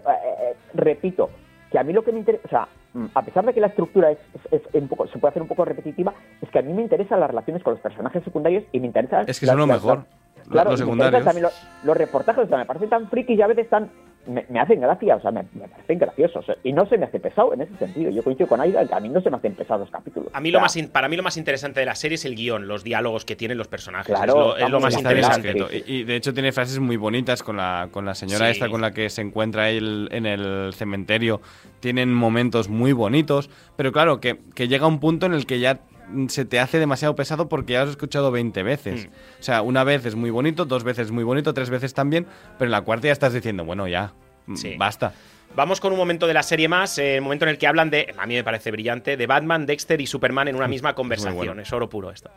[0.73, 1.31] repito,
[1.75, 3.67] que a mí lo que me interesa, o sea, mm, a pesar de que la
[3.67, 4.19] estructura es,
[4.53, 6.83] es- es un poco, se puede hacer un poco repetitiva, es que a mí me
[6.83, 9.23] interesan las relaciones con los personajes secundarios y me interesa...
[9.23, 10.05] Es que son lo mejor,
[10.49, 11.25] claro, los interesan secundarios.
[11.25, 13.91] también los, los reportajes, o sea, me parecen tan frikis y a veces tan...
[14.27, 16.47] Me, me hacen gracia, o sea, me, me parecen graciosos.
[16.63, 18.11] Y no se me hace pesado en ese sentido.
[18.11, 20.31] Yo coincido con Aida, que a mí no se me hacen pesados capítulos.
[20.33, 22.15] A mí O lo sea, más in- para mí lo más interesante de la serie
[22.15, 24.15] es el guion, los diálogos que tienen los personajes.
[24.15, 25.49] Claro, es lo, es más interesante.
[25.49, 25.69] escrito.
[25.69, 25.93] Sí, sí.
[25.93, 28.53] Y, y de hecho tiene frases muy bonitas con la, con la señora Sí.
[28.53, 31.41] esta con la que se encuentra él en el cementerio.
[31.81, 35.81] Tienen momentos muy bonitos, pero claro, que, que llega un punto en el que ya
[36.29, 39.07] se te hace demasiado pesado porque ya lo has escuchado 20 veces.
[39.07, 39.41] Mm.
[39.41, 42.27] O sea, una vez es muy bonito, dos veces es muy bonito, tres veces también,
[42.59, 44.13] pero en la cuarta ya estás diciendo, bueno, ya,
[44.47, 44.75] mm, Sí.
[44.79, 45.13] basta.
[45.57, 47.89] Vamos con un momento de la serie más, eh, el momento en el que hablan
[47.89, 51.37] de, a mí me parece brillante, de Batman, Dexter y Superman en una misma conversación.
[51.37, 51.63] bueno.
[51.63, 52.31] Es oro puro esto.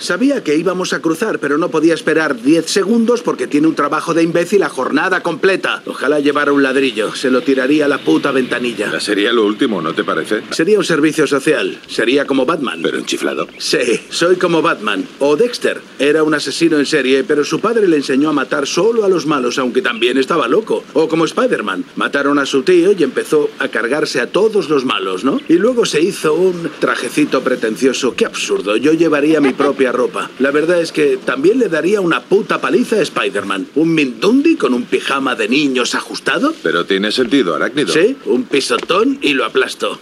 [0.00, 4.14] Sabía que íbamos a cruzar, pero no podía esperar 10 segundos porque tiene un trabajo
[4.14, 5.82] de imbécil a jornada completa.
[5.84, 8.98] Ojalá llevara un ladrillo, se lo tiraría a la puta ventanilla.
[8.98, 10.42] Sería lo último, ¿no te parece?
[10.52, 12.80] Sería un servicio social, sería como Batman.
[12.82, 13.46] Pero enchiflado.
[13.58, 15.06] Sí, soy como Batman.
[15.18, 15.82] O Dexter.
[15.98, 19.26] Era un asesino en serie, pero su padre le enseñó a matar solo a los
[19.26, 20.82] malos, aunque también estaba loco.
[20.94, 21.84] O como Spider-Man.
[21.96, 25.40] Mataron a su tío y empezó a cargarse a todos los malos, ¿no?
[25.46, 28.14] Y luego se hizo un trajecito pretencioso.
[28.16, 28.78] Qué absurdo.
[28.78, 30.30] Yo llevaría mi propia ropa.
[30.38, 33.68] La verdad es que también le daría una puta paliza a Spider-Man.
[33.74, 36.54] Un mindundi con un pijama de niños ajustado.
[36.62, 37.92] Pero tiene sentido, arácnido.
[37.92, 39.98] Sí, un pisotón y lo aplasto.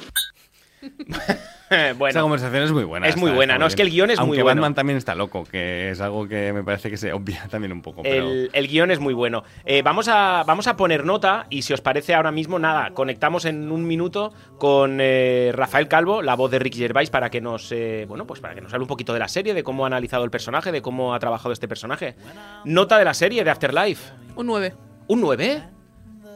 [1.70, 3.08] Esa bueno, conversación es muy buena.
[3.08, 3.64] Es muy buena, está ¿no?
[3.64, 4.60] muy Es que el guion es muy bueno.
[4.62, 7.82] Batman también está loco, que es algo que me parece que se obvia también un
[7.82, 8.02] poco.
[8.02, 8.30] Pero...
[8.30, 9.44] el, el guion es muy bueno.
[9.64, 13.44] Eh, vamos, a, vamos a poner nota y si os parece ahora mismo, nada, conectamos
[13.44, 17.70] en un minuto con eh, Rafael Calvo, la voz de Ricky Gervais, para que nos,
[17.72, 19.88] eh, bueno, pues para que nos hable un poquito de la serie, de cómo ha
[19.88, 22.16] analizado el personaje, de cómo ha trabajado este personaje.
[22.64, 24.12] Nota de la serie de Afterlife.
[24.36, 24.74] Un 9.
[25.08, 25.77] ¿Un 9?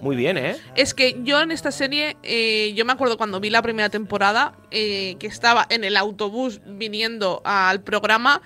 [0.03, 0.57] Muy bien, ¿eh?
[0.75, 4.53] Es que yo en esta serie, eh, yo me acuerdo cuando vi la primera temporada,
[4.73, 8.43] eh, que estaba en el autobús viniendo al programa,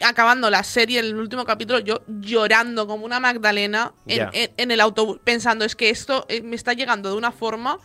[0.00, 4.80] acabando la serie, el último capítulo, yo llorando como una Magdalena en, en- en el
[4.82, 7.78] autobús, pensando, es que esto eh, me está llegando de una forma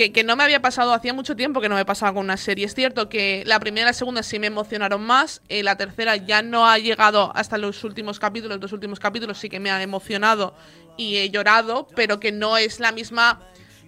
[0.00, 2.38] que, que no me había pasado, hacía mucho tiempo que no me pasaba con una
[2.38, 2.64] serie.
[2.64, 6.16] Es cierto que la primera y la segunda sí me emocionaron más, eh, la tercera
[6.16, 9.82] ya no ha llegado hasta los últimos capítulos, los últimos capítulos sí que me han
[9.82, 10.54] emocionado
[10.96, 13.40] y he llorado, pero que no es la misma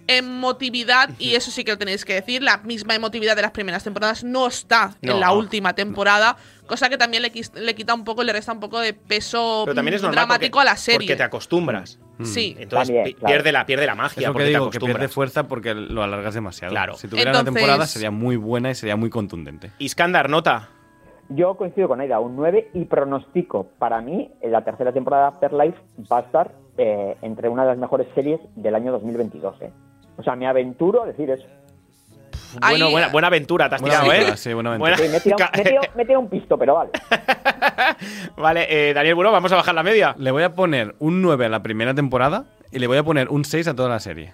[0.05, 3.83] emotividad, y eso sí que lo tenéis que decir, la misma emotividad de las primeras
[3.83, 5.13] temporadas no está No.
[5.13, 6.37] en la última temporada,
[6.67, 9.73] cosa que también le, le quita un poco, le resta un poco de peso Pero
[9.73, 10.97] también es normal dramático porque, a la serie.
[10.99, 11.97] porque te acostumbras.
[12.25, 12.55] Sí.
[12.59, 13.33] Entonces También, pi- claro.
[13.33, 15.73] pierde, la, pierde la Es magia lo porque que te digo, que pierde fuerza porque
[15.73, 16.71] lo alargas demasiado.
[16.71, 16.93] Claro.
[16.95, 19.71] Si tuviera una temporada sería muy buena y sería muy contundente.
[19.79, 20.69] Iskandar, nota.
[21.29, 25.35] Yo coincido con Aida, un 9 y pronostico, para mí, en la tercera temporada de
[25.35, 25.77] Afterlife
[26.11, 29.61] va a estar eh, entre una de las mejores series del año 2022.
[29.61, 29.71] ¿eh?
[30.17, 31.45] O sea, me aventuro a decir eso.
[32.61, 34.37] Ahí- Bueno, buena, buena aventura te has Buena tirado, aventura, ¿eh?
[34.37, 34.97] sí, buena aventura.
[34.97, 36.91] Sí, me he tirado, me he tirado- me he tirado un pisto, pero vale.
[38.37, 40.15] Vale, eh, Daniel Buró, vamos a bajar la media.
[40.17, 43.29] Le voy a poner un 9 a la primera temporada y le voy a poner
[43.29, 44.33] un 6 a toda la serie.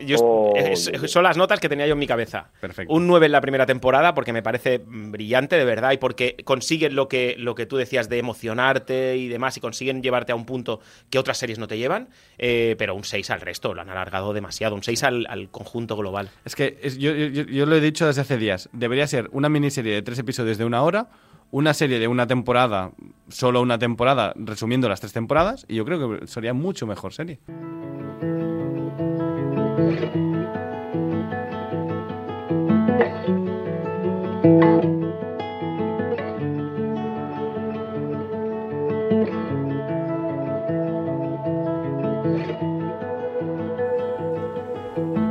[0.00, 1.08] Yo- Oh, es- bien.
[1.08, 2.50] son las notas que tenía yo en mi cabeza.
[2.60, 2.92] Perfecto.
[2.92, 6.36] Un 9 en la primera temporada porque me parece mm, brillante de verdad y porque
[6.44, 10.34] consiguen lo que, lo que tú decías de emocionarte y demás y consiguen llevarte a
[10.36, 10.80] un punto
[11.10, 14.32] que otras series no te llevan, eh, pero un 6 al resto, lo han alargado
[14.32, 16.30] demasiado, un 6 al, al conjunto global.
[16.44, 18.68] Es que es- yo, yo- yo lo he dicho desde hace días.
[18.72, 21.08] Debería ser una miniserie de tres episodios de una hora,
[21.50, 22.92] una serie de una temporada,
[23.28, 27.38] solo una temporada, resumiendo las tres temporadas, y yo creo que sería mucho mejor serie.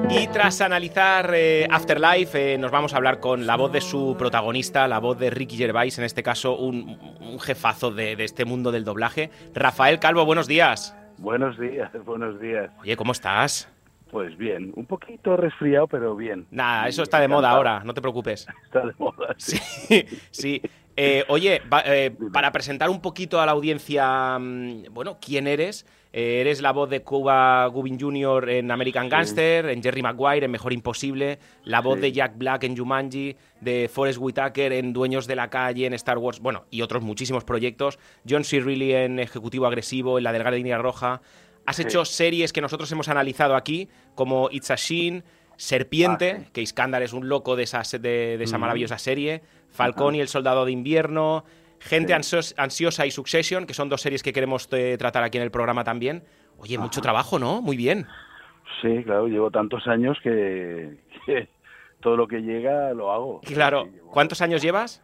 [0.09, 4.15] Y tras analizar eh, Afterlife, eh, nos vamos a hablar con la voz de su
[4.17, 8.43] protagonista, la voz de Ricky Gervais, en este caso un, un jefazo de, de este
[8.43, 9.29] mundo del doblaje.
[9.53, 10.95] Rafael Calvo, buenos días.
[11.19, 12.71] Buenos días, buenos días.
[12.81, 13.69] Oye, ¿cómo estás?
[14.11, 16.47] Pues bien, un poquito resfriado, pero bien.
[16.51, 18.47] Nada, eso está de moda ahora, no te preocupes.
[18.65, 19.57] Está de moda, sí.
[19.57, 20.61] Sí, sí.
[20.95, 25.85] Eh, oye, va- eh, para presentar un poquito a la audiencia, mm, bueno, ¿quién eres?
[26.13, 28.49] Eh, eres la voz de Cuba Gubin Jr.
[28.49, 32.01] en American Gangster, en Jerry Maguire, en Mejor Imposible, la voz Sí.
[32.01, 36.17] de Jack Black en Jumanji, de Forrest Whitaker en Dueños de la Calle, en Star
[36.17, 37.99] Wars, bueno, y otros muchísimos proyectos.
[38.27, 38.61] John C.
[38.61, 41.21] Reilly en Ejecutivo Agresivo, en La Delgada Línea Roja.
[41.67, 41.83] Has Sí.
[41.83, 45.23] hecho series que nosotros hemos analizado aquí, como It's a Sheen,
[45.57, 46.49] Serpiente, Ah, sí.
[46.53, 48.61] que Iskandar es un loco de esa, de, de esa Mm.
[48.61, 51.43] maravillosa serie, Falcón y el Soldado de Invierno,
[51.79, 52.53] Gente Sí.
[52.57, 55.83] Ansiosa y Succession, que son dos series que queremos eh, tratar aquí en el programa
[55.83, 56.23] también.
[56.57, 57.61] Oye, mucho trabajo, ¿no?
[57.61, 58.07] Muy bien.
[58.81, 60.97] Sí, claro, llevo tantos años que,
[61.27, 61.47] que
[62.01, 63.41] todo lo que llega lo hago.
[63.41, 63.85] Claro.
[63.85, 65.03] Llevo- ¿Cuántos años llevas?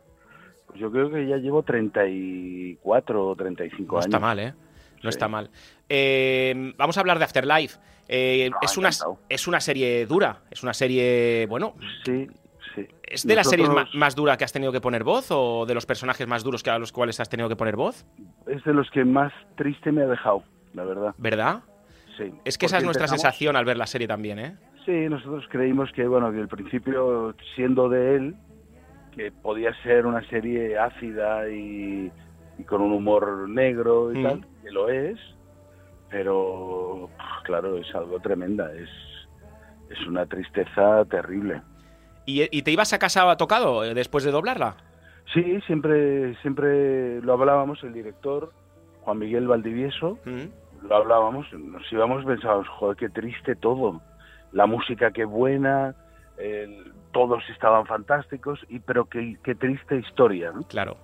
[0.66, 4.05] Pues yo creo que ya llevo 34 o 35 No años.
[4.07, 4.53] está mal, ¿eh?
[5.04, 5.49] No está mal.
[5.89, 7.78] Eh, vamos a hablar de Afterlife.
[8.08, 8.89] Eh, Ah, es, una,
[9.30, 11.76] es una serie dura, es una serie, bueno,
[12.06, 12.28] Sí,
[12.76, 12.86] sí.
[13.04, 15.74] ¿es de las series Nosotros- más duras que has tenido que poner voz o de
[15.74, 18.06] los personajes más duros que a los cuales has tenido que poner voz?
[18.47, 20.43] Es de los que más triste me ha dejado,
[20.74, 21.16] la verdad.
[21.18, 21.62] ¿Verdad?
[22.18, 22.32] Sí.
[22.45, 24.58] Es que esa es nuestra empezamos- sensación al ver la serie también, ¿eh?
[24.86, 28.36] Sí, nosotros creímos que, bueno, que al principio, siendo de él,
[29.16, 32.12] que podía ser una serie ácida y,
[32.60, 34.24] y con un humor negro y Mm.
[34.24, 35.20] tal, que lo es,
[36.09, 37.09] pero,
[37.43, 38.72] claro, es algo tremenda.
[38.74, 38.89] Es,
[39.89, 41.61] es una tristeza terrible.
[42.26, 44.76] ¿Y, y te ibas a casa tocado eh, después de doblarla?
[45.34, 48.51] Sí, siempre, siempre lo hablábamos, el director,
[49.01, 50.88] Juan Miguel Valdivieso, Mm.
[50.88, 54.01] lo hablábamos, nos íbamos, pensábamos, joder, qué triste todo.
[54.51, 55.95] La música qué buena,
[56.38, 60.64] el- todos estaban fantásticos, y pero qué, qué triste historia, ¿no?
[60.64, 60.97] Claro.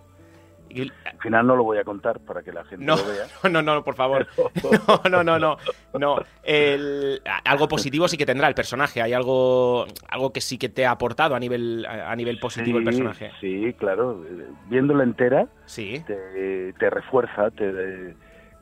[0.70, 3.26] Y- Al final no lo voy a contar para que la gente No, lo vea.
[3.52, 4.28] no, no, por favor.
[5.10, 5.58] No, no, no, no.
[6.00, 6.16] no.
[6.44, 9.02] El- algo positivo sí que tendrá el personaje.
[9.02, 12.84] Hay algo, algo que sí que te ha aportado a nivel, a nivel positivo el
[12.86, 13.32] personaje.
[13.42, 14.24] Sí, claro.
[14.68, 16.04] Viéndola entera, Sí.
[16.06, 18.16] te, te refuerza, te,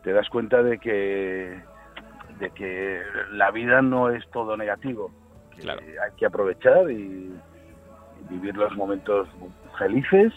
[0.03, 1.61] te das cuenta de que,
[2.39, 3.01] de que
[3.31, 5.11] la vida no es todo negativo.
[5.55, 7.31] que Hay que aprovechar y
[8.29, 9.27] vivir los momentos
[9.77, 10.31] felices.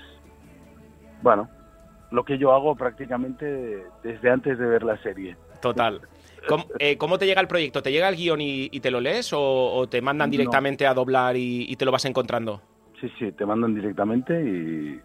[1.23, 1.49] Bueno,
[2.11, 5.37] lo que yo hago prácticamente desde antes de ver la serie.
[5.63, 6.01] Total.
[6.49, 7.83] ¿Cómo, eh, cómo te llega el proyecto?
[7.83, 10.33] ¿Te llega el guion y, y te lo lees o, o te mandan No.
[10.33, 12.63] directamente a doblar y, y te lo vas encontrando?
[13.01, 15.01] Sí, sí, te mandan directamente y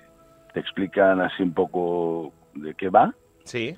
[0.53, 3.13] te explican así un poco de qué va.
[3.43, 3.75] Sí.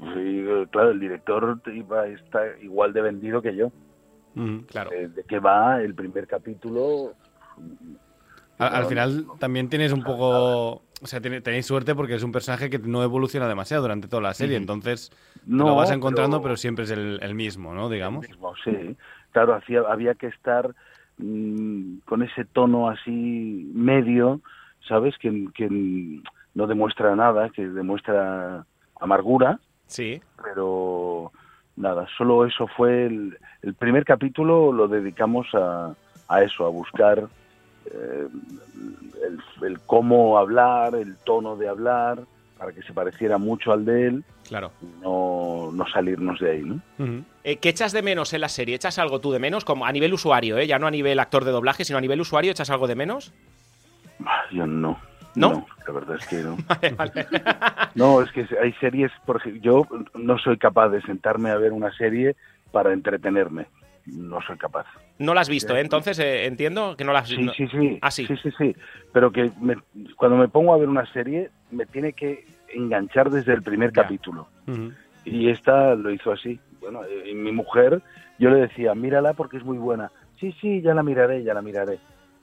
[0.00, 1.60] Y, eh, claro, el director
[2.14, 3.70] está igual de vendido que yo.
[4.68, 4.92] Claro.
[4.92, 7.12] Eh, de qué va el primer capítulo.
[8.58, 10.82] Al, al final también tienes un poco.
[11.02, 14.34] O sea, tenéis suerte porque es un personaje que no evoluciona demasiado durante toda la
[14.34, 14.56] serie.
[14.56, 15.10] Entonces
[15.46, 17.88] No, lo vas encontrando, pero- pero, siempre es el, el mismo, ¿no?
[17.88, 18.28] Digamos.
[18.28, 18.96] mismo, sí.
[19.32, 20.74] Claro, hacía, había que estar
[21.18, 24.40] mm, con ese tono así medio,
[24.86, 25.16] ¿sabes?
[25.18, 25.68] Que, que
[26.54, 28.64] no demuestra nada, que demuestra
[29.00, 29.58] amargura.
[29.86, 30.20] Sí.
[30.42, 31.32] Pero
[31.76, 35.94] nada, solo eso fue el, el primer capítulo, lo dedicamos a,
[36.28, 37.26] a eso, a buscar
[37.92, 38.28] eh,
[39.26, 42.20] el, el cómo hablar, el tono de hablar,
[42.58, 44.72] para que se pareciera mucho al de él, Claro.
[45.00, 46.80] no, no salirnos de ahí, ¿no?
[47.44, 48.74] Eh, ¿Qué echas de menos en la serie?
[48.74, 49.64] ¿Echas algo tú de menos?
[49.64, 50.66] Como a nivel usuario, ¿eh?
[50.66, 53.32] Ya no a nivel actor de doblaje, sino a nivel usuario, ¿echas algo de menos?
[54.26, 54.98] Ah, Yo no.
[55.36, 55.64] ¿No?
[55.86, 56.56] la verdad es que no.
[57.94, 61.72] No, es que hay series, por ejemplo, yo no soy capaz de sentarme a ver
[61.72, 62.34] una serie
[62.72, 63.66] para entretenerme.
[64.12, 64.86] No soy capaz.
[65.18, 65.80] No la has visto, ¿eh?
[65.80, 67.98] Entonces, eh, entiendo que no la has Sí, no- sí, sí.
[68.00, 68.26] Ah, sí.
[68.26, 68.76] Sí, sí, sí.
[69.12, 69.76] Pero que me-
[70.16, 74.48] cuando me pongo a ver una serie, me tiene que enganchar desde el primer capítulo.
[75.24, 76.58] Y esta lo hizo así.
[76.80, 78.00] Bueno, eh, y mi mujer,
[78.38, 80.10] yo le decía, mírala porque es muy buena.
[80.38, 81.98] Sí, sí, ya la miraré, ya la miraré.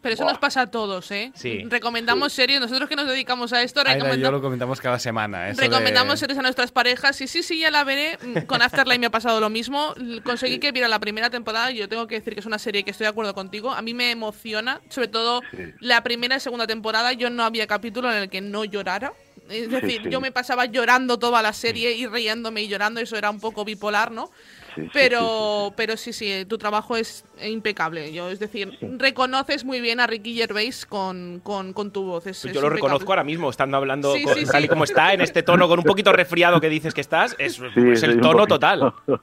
[0.07, 1.31] Pero eso nos pasa a todos, ¿eh?
[1.35, 1.63] Sí.
[1.67, 4.23] Recomendamos series, nosotros que nos dedicamos a esto, Aira recomendamos...
[4.23, 5.49] yo lo comentamos cada semana.
[5.49, 8.17] Eso de- Recomendamos series a nuestras parejas y sí, sí, ya la veré.
[8.21, 9.93] Mm, Con Afterlife me ha pasado lo mismo.
[10.23, 12.83] Conseguí que viera la primera temporada y yo tengo que decir que es una serie
[12.83, 13.71] que estoy de acuerdo contigo.
[13.71, 15.41] A mí me emociona, sobre todo
[15.79, 17.11] la primera y segunda temporada.
[17.13, 19.13] Yo no había capítulo en el que no llorara.
[19.49, 20.09] Es Sí, decir, sí.
[20.09, 22.99] yo me pasaba llorando toda la serie y riéndome y llorando.
[22.99, 24.29] Eso era un poco bipolar, ¿no?
[24.77, 28.13] Sí, sí, Pero, pero sí, sí, tu trabajo es impecable.
[28.13, 32.27] Yo, es decir, reconoces muy bien a Ricky Gervais con, con, con tu voz.
[32.27, 32.75] Es- Pues es yo lo impecable.
[32.75, 35.67] reconozco ahora mismo, estando hablando Sí, con- sí, tal y como está, en este tono,
[35.67, 38.93] con un poquito resfriado que dices que estás, es, Sí, es soy el tono total.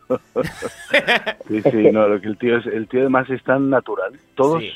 [1.48, 4.12] Sí, sí, no, lo que el tío es, el tío además es tan natural.
[4.34, 4.72] Todos, Sí.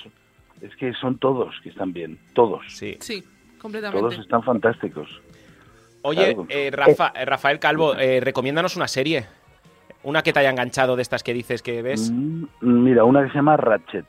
[0.63, 2.65] es que son todos que están bien, todos.
[2.69, 2.97] Sí.
[3.01, 3.25] Sí,
[3.61, 4.01] completamente.
[4.01, 5.09] Todos están fantásticos.
[6.03, 9.27] Oye, eh, Rafa- eh, Rafael Calvo, eh, recomiéndanos una serie.
[10.03, 12.11] Una que te haya enganchado de estas que dices que ves.
[12.11, 14.05] Mm, Mira, una que se llama Ratchet.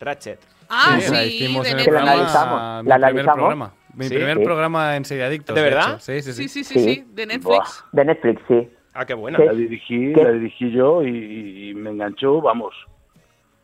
[0.00, 0.40] Ratchet.
[0.68, 3.72] Ah, Sí, la hicimos de en el programa, analizamos, primer programa.
[3.94, 4.14] Mi Sí.
[4.14, 4.44] primer Sí.
[4.44, 5.54] programa en Serie Adictos.
[5.56, 5.88] ¿De verdad?
[5.94, 5.98] hecho.
[6.00, 6.48] Sí, sí, sí.
[6.48, 7.44] Sí, sí, sí, sí, de Netflix.
[7.44, 8.70] Buah, De Netflix, sí.
[8.94, 9.38] Ah, qué buena.
[9.38, 10.22] La dirigí, ¿Qué?
[10.24, 12.74] la dirigí yo y, me enganchó, vamos,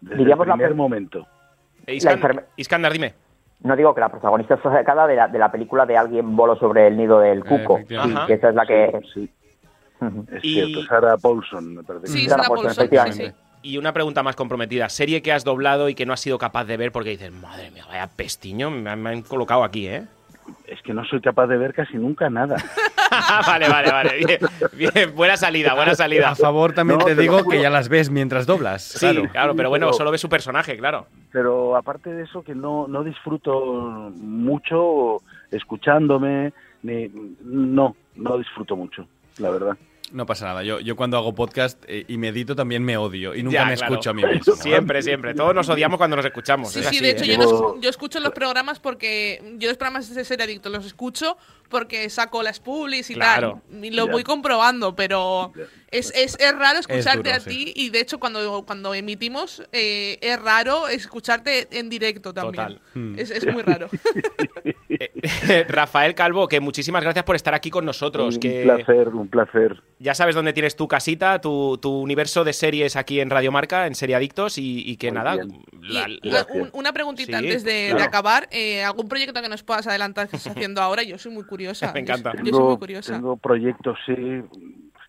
[0.01, 1.27] desde Diríamos el primer momento.
[1.87, 3.15] Eh, Iskan- enferme- Iskandar, dime.
[3.63, 6.57] No digo que la protagonista fue sacada de la, de la película de Alguien voló
[6.57, 7.81] sobre el nido del cuco.
[7.99, 8.27] Ajá.
[8.27, 9.01] que esa es la que...
[9.15, 9.31] Sí,
[10.33, 12.07] Es Y- cierto, Sarah Paulson, me parece.
[12.09, 13.35] Sí, Paulson, Paulson, efectivamente.
[13.63, 14.89] Y una pregunta más comprometida.
[14.89, 17.71] Serie que has doblado y que no has sido capaz de ver porque dices, madre
[17.71, 20.05] mía, vaya pestiño, me han, me han colocado aquí, ¿eh?
[20.67, 22.57] Es que no soy capaz de ver casi nunca nada.
[23.47, 24.25] vale, vale, vale.
[24.25, 24.39] Bien,
[24.95, 26.31] bien, buena salida, buena salida.
[26.31, 28.83] A favor también No, te digo que ya las ves mientras doblas.
[28.85, 29.29] Sí, claro.
[29.33, 31.07] claro, pero bueno, solo ves su personaje, claro.
[31.33, 35.17] Pero aparte de eso, que no, no disfruto mucho
[35.51, 37.11] escuchándome, ni,
[37.43, 39.07] no, no disfruto mucho,
[39.39, 39.77] la verdad.
[40.13, 40.63] No pasa nada.
[40.63, 43.75] Yo, yo cuando hago podcast eh, y medito también me odio y nunca Ya, me
[43.75, 43.93] claro.
[43.95, 44.55] escucho a mí mismo.
[44.55, 45.35] Siempre, siempre.
[45.35, 46.71] Todos nos odiamos cuando nos escuchamos.
[46.71, 47.27] Sí, es sí, así, de hecho ¿eh?
[47.27, 50.69] yo, no Llevo- escu- yo escucho los programas porque yo los programas de ser adicto
[50.69, 51.37] los escucho
[51.69, 53.63] porque saco las publis y Claro.
[53.69, 54.13] tal y lo Ya.
[54.13, 55.65] voy comprobando, pero Ya.
[55.99, 60.19] Es, es, es raro escucharte duro, a ti y de hecho cuando, cuando emitimos eh,
[60.21, 62.65] es raro escucharte en directo también.
[62.67, 62.81] Total.
[62.95, 63.19] Hmm.
[63.19, 63.89] Es, es muy raro.
[65.69, 68.35] Rafael Calvo, que muchísimas gracias por estar aquí con nosotros.
[68.35, 69.83] Un que placer, un placer.
[69.99, 73.87] Ya sabes dónde tienes tu casita, tu, tu universo de series aquí en Radio Marca,
[73.87, 75.35] en Seriadictos, y, y que Muy nada.
[75.37, 75.63] bien.
[75.81, 78.49] la- Y, la- un- una preguntita Sí, antes de, acabar.
[78.51, 81.03] eh, ¿Algún proyecto que nos puedas adelantar que estás haciendo ahora?
[81.03, 81.91] Yo soy muy curiosa.
[81.95, 82.33] Me encanta.
[82.37, 83.13] Yo, yo soy muy curiosa.
[83.15, 84.13] tengo proyectos, sí,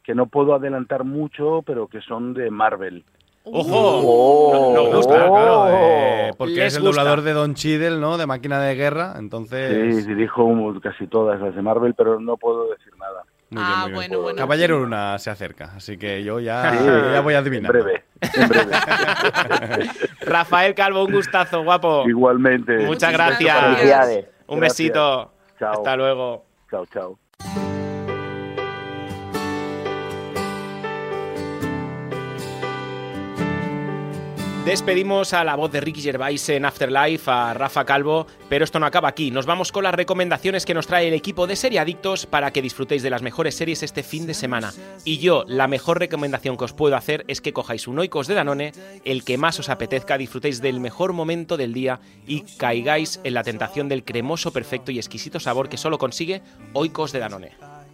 [0.08, 3.04] que no puedo adelantar mucho, pero que son de Marvel.
[3.44, 3.70] ¡Ojo!
[3.72, 4.74] Oh.
[4.74, 5.14] No- nos gusta.
[5.16, 7.02] Claro, claro, eh, porque Les es el gusta.
[7.02, 8.18] doblador de Don Cheadle, ¿no?
[8.18, 10.04] De máquina de guerra, entonces...
[10.06, 10.50] Sí, dirijo
[10.82, 13.24] casi todas las de Marvel, pero no puedo decir nada.
[13.50, 13.96] Muy bien, Ah, bien.
[13.96, 14.38] bueno, bueno.
[14.38, 16.78] Caballero Luna se acerca, así que yo ya, Sí,
[17.14, 17.72] ya voy a En adivinar.
[17.74, 18.04] breve,
[18.34, 18.72] en breve.
[20.22, 22.08] Rafael Calvo, un gustazo, guapo.
[22.08, 22.78] Igualmente.
[22.86, 23.58] Muchas gracias.
[23.58, 24.26] Un Gracias.
[24.60, 25.32] besito.
[25.60, 25.74] Chao.
[25.74, 26.46] Hasta luego.
[26.72, 27.18] Chao, chao.
[34.68, 38.86] Despedimos a la voz de Ricky Gervais en Afterlife, a Rafa Calvo, pero esto no
[38.86, 39.32] acaba aquí.
[39.32, 43.02] Nos vamos con las recomendaciones que nos trae el equipo de Seriadictos para que disfrutéis
[43.02, 44.74] de las mejores series este fin de semana.
[45.06, 48.34] Y yo, la mejor recomendación que os puedo hacer es que cojáis un Oikos de
[48.34, 48.74] Danone,
[49.06, 53.44] el que más os apetezca, disfrutéis del mejor momento del día y caigáis en la
[53.44, 56.42] tentación del cremoso, perfecto y exquisito sabor que solo consigue
[56.74, 57.52] Oikos de Danone.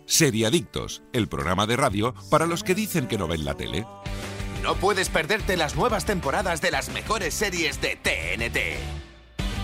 [0.08, 3.86] Seriadictos, el programa de radio para los que dicen que no ven la tele.
[4.64, 8.80] No puedes perderte las nuevas temporadas de las mejores series de TNT.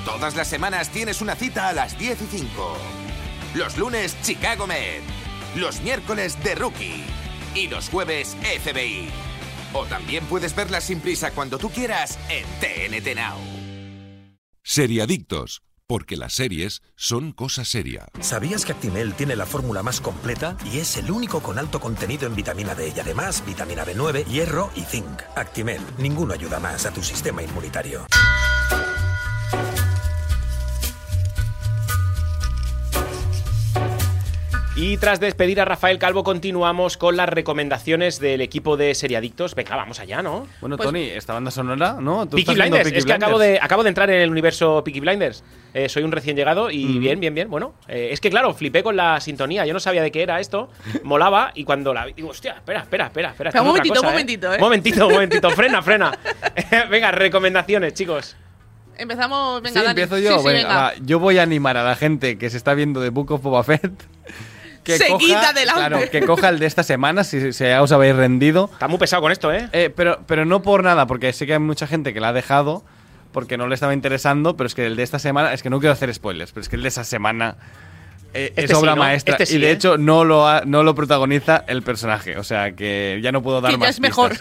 [0.03, 2.77] Todas las semanas tienes una cita a las 10 y 5.
[3.55, 4.99] Los lunes, Chicago Med.
[5.55, 7.05] Los miércoles, The Rookie.
[7.55, 9.09] Y los jueves, FBI.
[9.71, 13.37] O también puedes verlas sin prisa cuando tú quieras en TNT Now.
[14.63, 18.05] Seriadictos, porque las series son cosa seria.
[18.19, 22.27] ¿Sabías que Actimel tiene la fórmula más completa y es el único con alto contenido
[22.27, 25.23] en vitamina D y además vitamina B9, hierro y zinc?
[25.35, 28.05] Actimel, ninguno ayuda más a tu sistema inmunitario.
[34.81, 39.53] Y tras despedir a Rafael Calvo, continuamos con las recomendaciones del equipo de Seriadictos.
[39.53, 40.47] Venga, vamos allá, ¿no?
[40.61, 42.23] Bueno, Pues- Tony, esta banda sonora, ¿no?
[42.25, 44.31] ¿Tú Peaky estás viendo Blinders, Peaky es que acabo de, acabo de entrar en el
[44.31, 45.43] universo Peaky Blinders.
[45.73, 46.99] Eh, soy un recién llegado y Mm.
[47.01, 47.49] bien, bien, bien.
[47.49, 49.65] Bueno, eh, es que claro, flipé con la sintonía.
[49.65, 50.69] Yo no sabía de qué era esto.
[51.03, 53.29] Molaba y cuando la vi, digo, hostia, espera, espera, espera.
[53.31, 54.57] espera un otra momentito, cosa, un momentito, ¿eh?
[54.59, 55.49] Momentito, un momentito.
[55.57, 56.17] frena, frena.
[56.89, 58.37] Venga, recomendaciones, chicos.
[58.97, 60.01] Empezamos, venga, sí, Dani.
[60.01, 60.37] empiezo yo.
[60.37, 60.75] Sí, sí, Venga, venga.
[60.81, 63.41] va, yo voy a animar a la gente que se está viendo The Book of
[63.41, 63.91] Boba Fett.
[64.93, 65.79] Que Seguid coja, adelante.
[65.87, 68.69] Claro, que coja el de esta semana si, si ya os habéis rendido.
[68.73, 69.69] Está muy pesado con esto, ¿eh?
[69.73, 72.33] Eh, pero, pero no por nada, porque sé que hay mucha gente que la ha
[72.33, 72.83] dejado
[73.31, 75.79] porque no le estaba interesando, pero es que el de esta semana, es que no
[75.79, 77.57] quiero hacer spoilers, pero es que el de esa semana
[78.33, 79.03] eh, Este es obra sí, ¿no?
[79.03, 79.33] maestra.
[79.35, 79.71] Este sí, y de ¿eh?
[79.71, 83.61] hecho no lo, ha- no lo protagoniza el personaje, o sea que ya no puedo
[83.61, 84.35] dar Que ya más es mejor.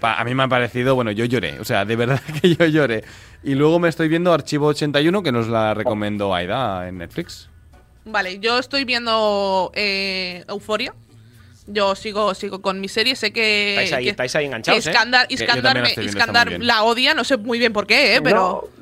[0.00, 2.64] Pa- a mí me ha parecido, bueno, yo lloré, o sea, de verdad que yo
[2.66, 3.04] lloré.
[3.44, 7.50] Y luego me estoy viendo Archivo 81, que nos la recomendó Aida en Netflix.
[8.04, 10.94] Vale, yo estoy viendo eh, Euforia.
[11.68, 13.70] Yo sigo, sigo con mi serie, sé que.
[13.74, 14.92] Estáis ahí, que- estáis ahí enganchados, que ¿eh?
[14.92, 15.28] Iskandar,
[15.62, 16.48] también la me- viendo, Iskandar
[16.84, 18.22] odia, no sé muy bien por qué, ¿eh?
[18.22, 18.68] pero.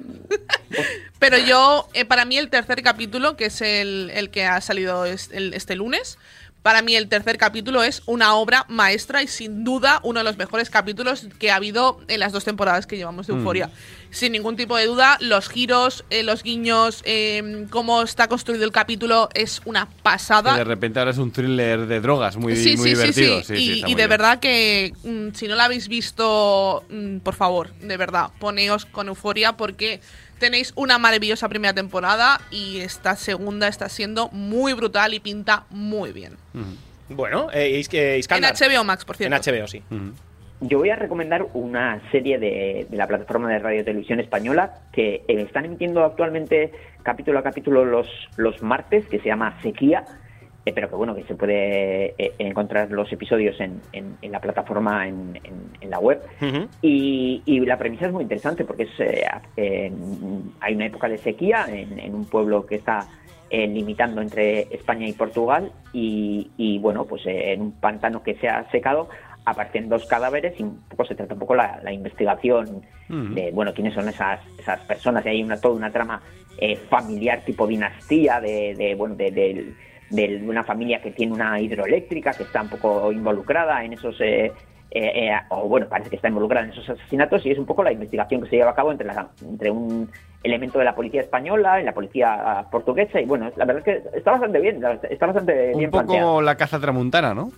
[1.18, 5.04] Pero yo, eh, para mí el tercer capítulo, que es el, el que ha salido
[5.32, 6.16] el- este lunes,
[6.62, 10.36] para mí el tercer capítulo es una obra maestra y sin duda uno de los
[10.36, 13.38] mejores capítulos que ha habido en las dos temporadas que llevamos de Mm.
[13.38, 13.70] Euforia.
[14.10, 18.72] Sin ningún tipo de duda, los giros, eh, los guiños, eh, cómo está construido el
[18.72, 20.56] capítulo es una pasada.
[20.56, 23.42] De repente ahora es un thriller de drogas muy, Sí, muy sí, sí, divertido.
[23.44, 23.56] sí.
[23.56, 27.96] Sí, y de verdad que mm, si no la habéis visto, mm, por favor, de
[27.96, 30.00] verdad, poneos con euforia porque
[30.40, 36.10] tenéis una maravillosa primera temporada y esta segunda está siendo muy brutal y pinta muy
[36.10, 36.32] bien.
[37.08, 38.42] Bueno, eh, Is- eh, En.
[38.44, 39.36] HBO Max, por cierto.
[39.36, 39.82] En HBO, sí.
[40.62, 44.74] Yo voy a recomendar una serie de, de la plataforma de radio y televisión española
[44.92, 46.72] que eh, están emitiendo actualmente
[47.02, 50.04] capítulo a capítulo los, los martes, que se llama Sequía,
[50.70, 54.40] eh, pero que bueno, que se puede eh, encontrar los episodios en, en- en la
[54.40, 56.22] plataforma, en, en- la web.
[56.82, 59.24] Y, y la premisa es muy interesante porque es, eh,
[59.56, 59.92] eh,
[60.60, 63.08] hay una época de sequía en, un pueblo que está
[63.50, 68.34] eh, limitando entre España y Portugal y, y, bueno, pues eh, en un pantano que
[68.36, 69.08] se ha secado
[69.44, 72.82] aparecen dos cadáveres y un poco se trata un poco la, la investigación
[73.34, 75.26] de, bueno, quiénes son esas, esas personas.
[75.26, 76.22] Y hay una, toda una trama
[76.58, 79.74] eh, familiar tipo dinastía de, de, bueno, de, de-
[80.10, 84.52] de una familia que tiene una hidroeléctrica que está un poco involucrada en esos eh,
[84.92, 87.84] eh, eh, o bueno, parece que está involucrada en esos asesinatos y es un poco
[87.84, 90.10] la investigación que se lleva a cabo entre, la- entre un
[90.42, 94.18] elemento de la policía española y la policía portuguesa y bueno, la verdad es que
[94.18, 96.42] está bastante bien, está bastante Un bien poco planteado.
[96.42, 97.52] la caza tramuntana, ¿no?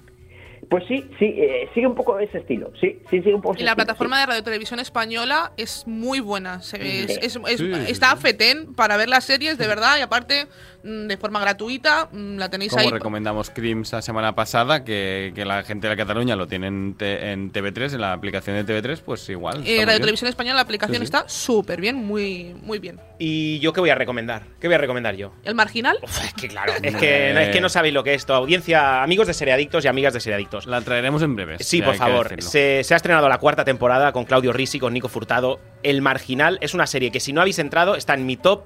[0.69, 2.71] Pues sí, sí, eh, sigue un poco ese estilo.
[2.81, 4.21] Sí, sí, sigue un poco Y ese la estilo, plataforma sí.
[4.21, 6.61] de Radio Televisión Española es muy buena.
[6.63, 7.19] Se es- Sí.
[7.21, 10.47] es- es- Sí, está a fetén para ver las series, de verdad, y aparte,
[10.83, 12.91] de forma gratuita, mm, la tenéis Como ahí.
[12.91, 17.31] recomendamos Crims la semana pasada, que, que la gente de Cataluña lo tiene en, te-
[17.33, 19.63] en TV3, en la aplicación de TV3, pues igual.
[19.67, 20.01] Eh, Radio.
[20.01, 21.05] Televisión Española, la aplicación Sí, sí.
[21.05, 22.99] está súper bien, muy, muy bien.
[23.19, 24.43] ¿Y yo qué voy a recomendar?
[24.61, 25.33] ¿Qué voy a recomendar yo?
[25.45, 25.99] ¿El marginal?
[26.03, 28.35] Es que claro, es que, no, es que no sabéis lo que es esto.
[28.35, 30.67] Audiencia, amigos de Seriadictos y amigas de Seriadictos.
[30.67, 31.57] La traeremos en breve.
[31.61, 32.43] Sí, por favor.
[32.43, 35.61] Se, se ha estrenado la cuarta temporada con Claudio Risi, con Nico Furtado.
[35.85, 38.65] El Marginal es una serie que si no habéis entrado está en mi top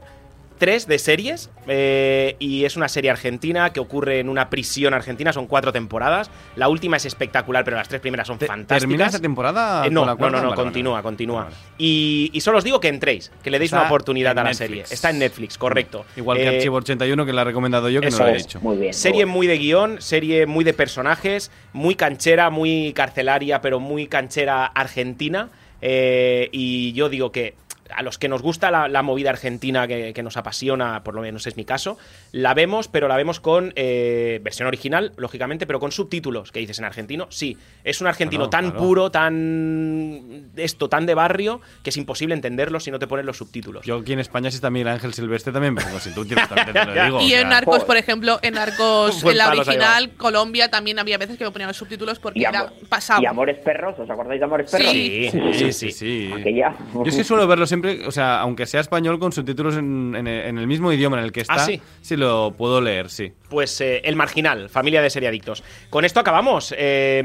[0.56, 5.32] 3 de series eh, y es una serie argentina que ocurre en una prisión argentina,
[5.32, 6.30] son cuatro temporadas.
[6.56, 8.80] La última es espectacular, pero las tres primeras son fantásticas.
[8.80, 9.86] ¿Termina esta temporada?
[9.86, 10.36] Eh, no, con la no, cuarta?
[10.36, 10.64] no, no, Vale, vale.
[10.66, 11.48] continúa, continúa.
[11.78, 14.50] Y, y solo os digo que entréis, que le deis Está una oportunidad a la
[14.50, 14.58] Netflix.
[14.58, 14.84] serie.
[14.90, 16.04] Está en Netflix, correcto.
[16.16, 18.36] Igual que Eh, Archivo 81, que la he recomendado yo, que no eso lo he
[18.36, 18.60] dicho.
[18.60, 18.92] Muy bien.
[18.94, 24.06] Serie muy muy de guion, serie muy de personajes, muy canchera, muy carcelaria, pero muy
[24.06, 25.50] canchera argentina.
[25.82, 27.54] Eh, y yo digo que
[27.94, 31.22] a los que nos gusta la, la movida argentina que, que nos apasiona, por lo
[31.22, 31.98] menos es mi caso,
[32.32, 36.52] la vemos, pero la vemos con eh, versión original, lógicamente, pero con subtítulos.
[36.52, 37.26] ¿Qué dices en argentino?
[37.30, 38.78] Sí, es un argentino tan claro.
[38.86, 43.36] puro, tan esto, tan de barrio, que es imposible entenderlo si no te pones los
[43.36, 43.84] subtítulos.
[43.84, 46.84] Yo aquí en España, si está Miguel Ángel Silvestre, también me pongo subtítulos, también te
[46.84, 47.20] lo digo.
[47.20, 51.36] Y o en Narcos, por ejemplo, en Narcos, en la original, Colombia, también había veces
[51.38, 53.22] que me ponían los subtítulos porque Y, era pasado.
[53.22, 54.76] y Amores Perros, ¿os acordáis de Amores Sí.
[54.76, 54.92] Perros?
[54.92, 55.92] Sí, Sí, sí, sí, sí.
[55.92, 56.32] sí.
[56.32, 56.74] Aquella.
[56.94, 60.26] Yo es que suelo verlo siempre, o sea, aunque sea español, con subtítulos en, en-
[60.26, 61.54] en el mismo idioma en el que está.
[61.54, 61.58] ¿Ah,
[62.00, 62.16] sí?
[62.16, 63.32] lo puedo leer, sí.
[63.48, 65.62] Pues eh, El Marginal, familia de seriadictos.
[65.90, 66.74] Con esto acabamos.
[66.76, 67.22] Eh,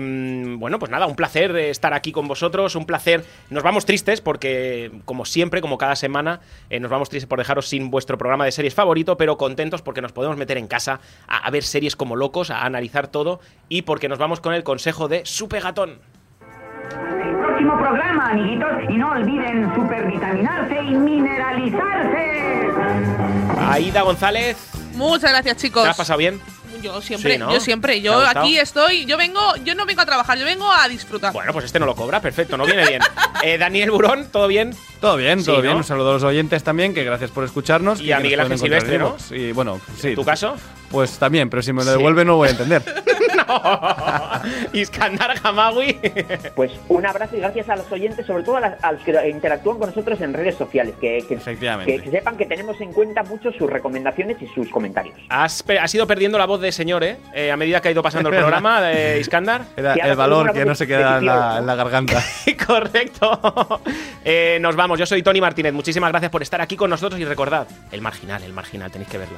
[0.58, 3.24] bueno, pues nada, un placer estar aquí con vosotros, un placer.
[3.50, 7.68] Nos vamos tristes porque, como siempre, como cada semana, eh, nos vamos tristes por dejaros
[7.68, 11.38] sin vuestro programa de series favorito, pero contentos porque nos podemos meter en casa a,
[11.48, 13.40] a ver series como locos, a analizar todo
[13.70, 16.00] y porque nos vamos con el consejo de Supegatón.
[18.32, 22.70] Amiguitos, y no olviden supervitaminarse y mineralizarse.
[23.70, 24.58] Aida González,
[24.96, 25.84] Muchas gracias, chicos.
[25.84, 26.40] ¿te has pasado bien?
[26.82, 27.52] Yo siempre, Sí, ¿no?
[27.54, 30.46] yo siempre, ¿Te ha yo aquí estoy, yo vengo, yo no vengo a trabajar, yo
[30.46, 31.32] vengo a disfrutar.
[31.34, 33.02] Bueno, pues este no lo cobra, perfecto, no viene bien.
[33.44, 34.76] Eh, Daniel Burón, ¿todo bien?
[35.00, 35.62] Todo bien, Sí, todo ¿no?
[35.64, 35.76] bien.
[35.78, 38.00] Un saludo a los oyentes también, que gracias por escucharnos.
[38.00, 39.32] Y que a Miguel Ángel Silvestre, iVoox.
[39.32, 40.10] Y bueno, sí.
[40.10, 40.56] ¿En tu caso?
[40.92, 41.98] Pues también, pero si me lo Sí.
[41.98, 42.84] devuelve no lo voy a entender.
[44.74, 46.00] Iskandar Hamawi.
[46.56, 49.30] Pues un abrazo y gracias a los oyentes, sobre todo a, las- a los que
[49.30, 51.96] interactúan con nosotros en redes sociales, que, que- Efectivamente.
[51.98, 55.16] que- que sepan que tenemos en cuenta mucho sus recomendaciones y sus comentarios.
[55.30, 57.18] Has, has ido perdiendo la voz de señor, ¿eh?
[57.34, 59.62] Eh, a medida que ha ido pasando el programa de Iskandar.
[59.78, 62.24] Era el valor que no se queda en la, competición, en la garganta.
[62.68, 63.82] Correcto.
[64.24, 65.00] Eh, nos vamos.
[65.00, 65.74] Yo soy Tony Martínez.
[65.74, 69.18] Muchísimas gracias por estar aquí con nosotros y recordad, el marginal, el marginal, tenéis que
[69.18, 69.38] verlo.